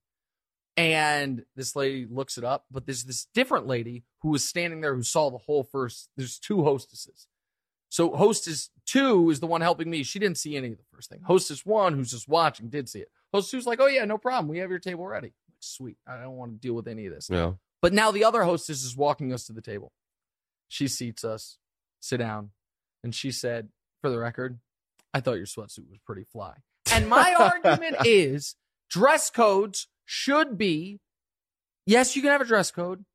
[0.78, 4.96] And this lady looks it up, but there's this different lady who was standing there
[4.96, 6.10] who saw the whole first.
[6.18, 7.28] There's two hostesses.
[7.90, 10.04] So hostess two is the one helping me.
[10.04, 11.22] She didn't see any of the first thing.
[11.24, 13.10] Hostess one, who's just watching, did see it.
[13.34, 14.50] Hostess two's like, oh yeah, no problem.
[14.50, 15.34] We have your table ready.
[15.60, 15.98] Sweet.
[16.06, 17.30] I don't want to deal with any of this.
[17.32, 17.54] Yeah.
[17.82, 19.94] But now the other hostess is walking us to the table.
[20.68, 21.58] She seats us,
[22.02, 22.50] sit down,
[23.04, 23.70] and she said,
[24.02, 24.60] for the record,
[25.14, 26.56] I thought your sweatsuit was pretty fly.
[26.92, 28.56] And my argument is
[28.90, 31.00] dress codes should be
[31.86, 33.06] yes, you can have a dress code,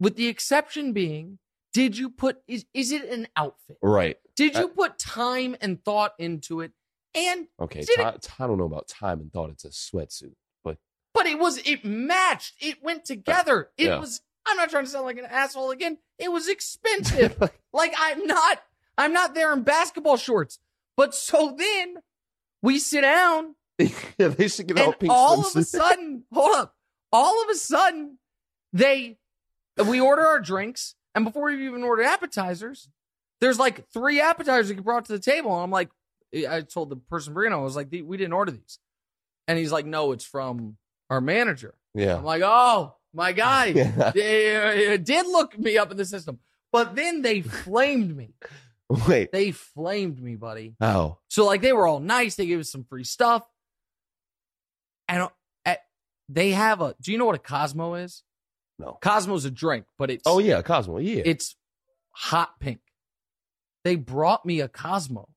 [0.00, 1.38] with the exception being,
[1.72, 3.78] did you put is is it an outfit?
[3.82, 4.16] Right.
[4.34, 6.72] Did you Uh, put time and thought into it?
[7.14, 7.80] And Okay.
[7.80, 10.34] Did Ti- I don't know about time and thought it's a sweatsuit,
[10.64, 10.78] but
[11.14, 12.54] but it was it matched.
[12.60, 13.70] It went together.
[13.76, 13.98] It Yeah.
[13.98, 14.20] was.
[14.48, 15.98] I'm not trying to sound like an asshole again.
[16.18, 17.36] It was expensive.
[17.72, 18.62] like I'm not.
[18.98, 20.58] I'm not there in basketball shorts.
[20.96, 21.96] But so then
[22.62, 23.56] we sit down
[24.18, 26.74] yeah, they should give and out pink all of a sudden, hold up.
[27.12, 28.18] All of a sudden,
[28.72, 29.18] they
[29.86, 32.88] we order our drinks, and before we even order appetizers,
[33.40, 35.52] there's like three appetizers that get brought to the table.
[35.54, 35.90] And I'm like,
[36.48, 38.78] I told the person bringing them, I was like, we didn't order these.
[39.48, 40.76] And he's like, no, it's from
[41.10, 41.74] our manager.
[41.94, 42.16] yeah.
[42.16, 44.10] I'm like, oh my guy, Yeah.
[44.14, 46.38] they uh, did look me up in the system.
[46.72, 48.34] But then they flamed me.
[49.08, 49.32] Wait.
[49.32, 50.74] They flamed me, buddy.
[50.80, 51.18] Oh.
[51.28, 52.34] So like they were all nice.
[52.34, 53.42] They gave us some free stuff,
[55.08, 55.28] and
[55.64, 55.74] uh,
[56.28, 56.94] they have a.
[57.00, 58.22] Do you know what a Cosmo is?
[58.78, 58.98] No.
[59.00, 60.98] Cosmo's a drink, but it's Oh yeah, Cosmo.
[60.98, 61.22] Yeah.
[61.24, 61.56] it's
[62.10, 62.80] hot pink.
[63.84, 65.28] They brought me a Cosmo,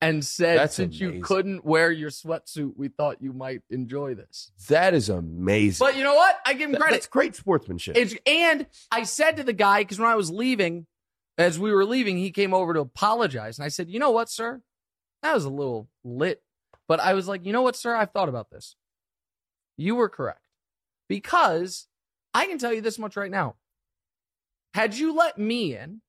[0.00, 4.50] and said That's since you couldn't wear your sweatsuit, we thought you might enjoy this.
[4.68, 5.84] that is amazing.
[5.84, 6.36] But you know what?
[6.44, 6.94] I give him credit.
[6.94, 7.96] That's great sportsmanship.
[7.96, 10.86] It's and I said to the guy because when I was leaving,
[11.36, 14.28] as we were leaving, he came over to apologize, and I said, "You know what,
[14.28, 14.60] sir?
[15.22, 16.42] That was a little lit."
[16.88, 17.94] But I was like, "You know what, sir?
[17.94, 18.74] I've thought about this.
[19.76, 20.48] You were correct
[21.08, 21.86] because
[22.34, 23.56] I can tell you this much right now.
[24.74, 26.00] Had you let me in."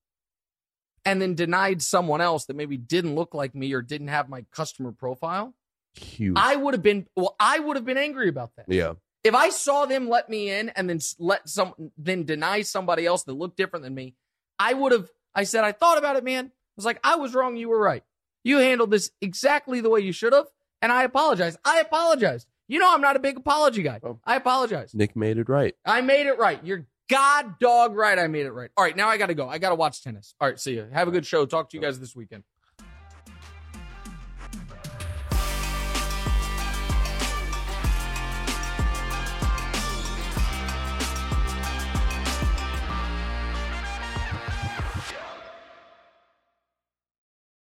[1.06, 4.46] And then denied someone else that maybe didn't look like me or didn't have my
[4.52, 5.56] customer profile.
[5.96, 6.36] Huge.
[6.38, 7.36] I would have been well.
[7.40, 8.94] I would have been angry about that yeah.
[9.24, 13.24] if I saw them let me in and then let some then deny somebody else
[13.24, 14.16] that looked different than me,
[14.60, 15.10] I would have.
[15.34, 16.46] I said I thought about it, man.
[16.46, 17.58] I was like, I was wrong.
[17.58, 18.04] You were right.
[18.44, 20.48] You handled this exactly the way you should have,
[20.82, 21.58] and I apologize.
[21.66, 22.48] I apologized.
[22.68, 24.00] You know, I'm not a big apology guy.
[24.04, 24.20] Oh.
[24.26, 24.94] I apologize.
[24.94, 25.76] Nick made it right.
[25.86, 26.64] I made it right.
[26.64, 28.18] You're god dog right.
[28.18, 28.70] I made it right.
[28.78, 29.50] All right, now I got to go.
[29.50, 30.36] I got to watch tennis.
[30.40, 30.88] All right, see you.
[30.94, 31.46] Have a good show.
[31.46, 32.44] Talk to you guys this weekend.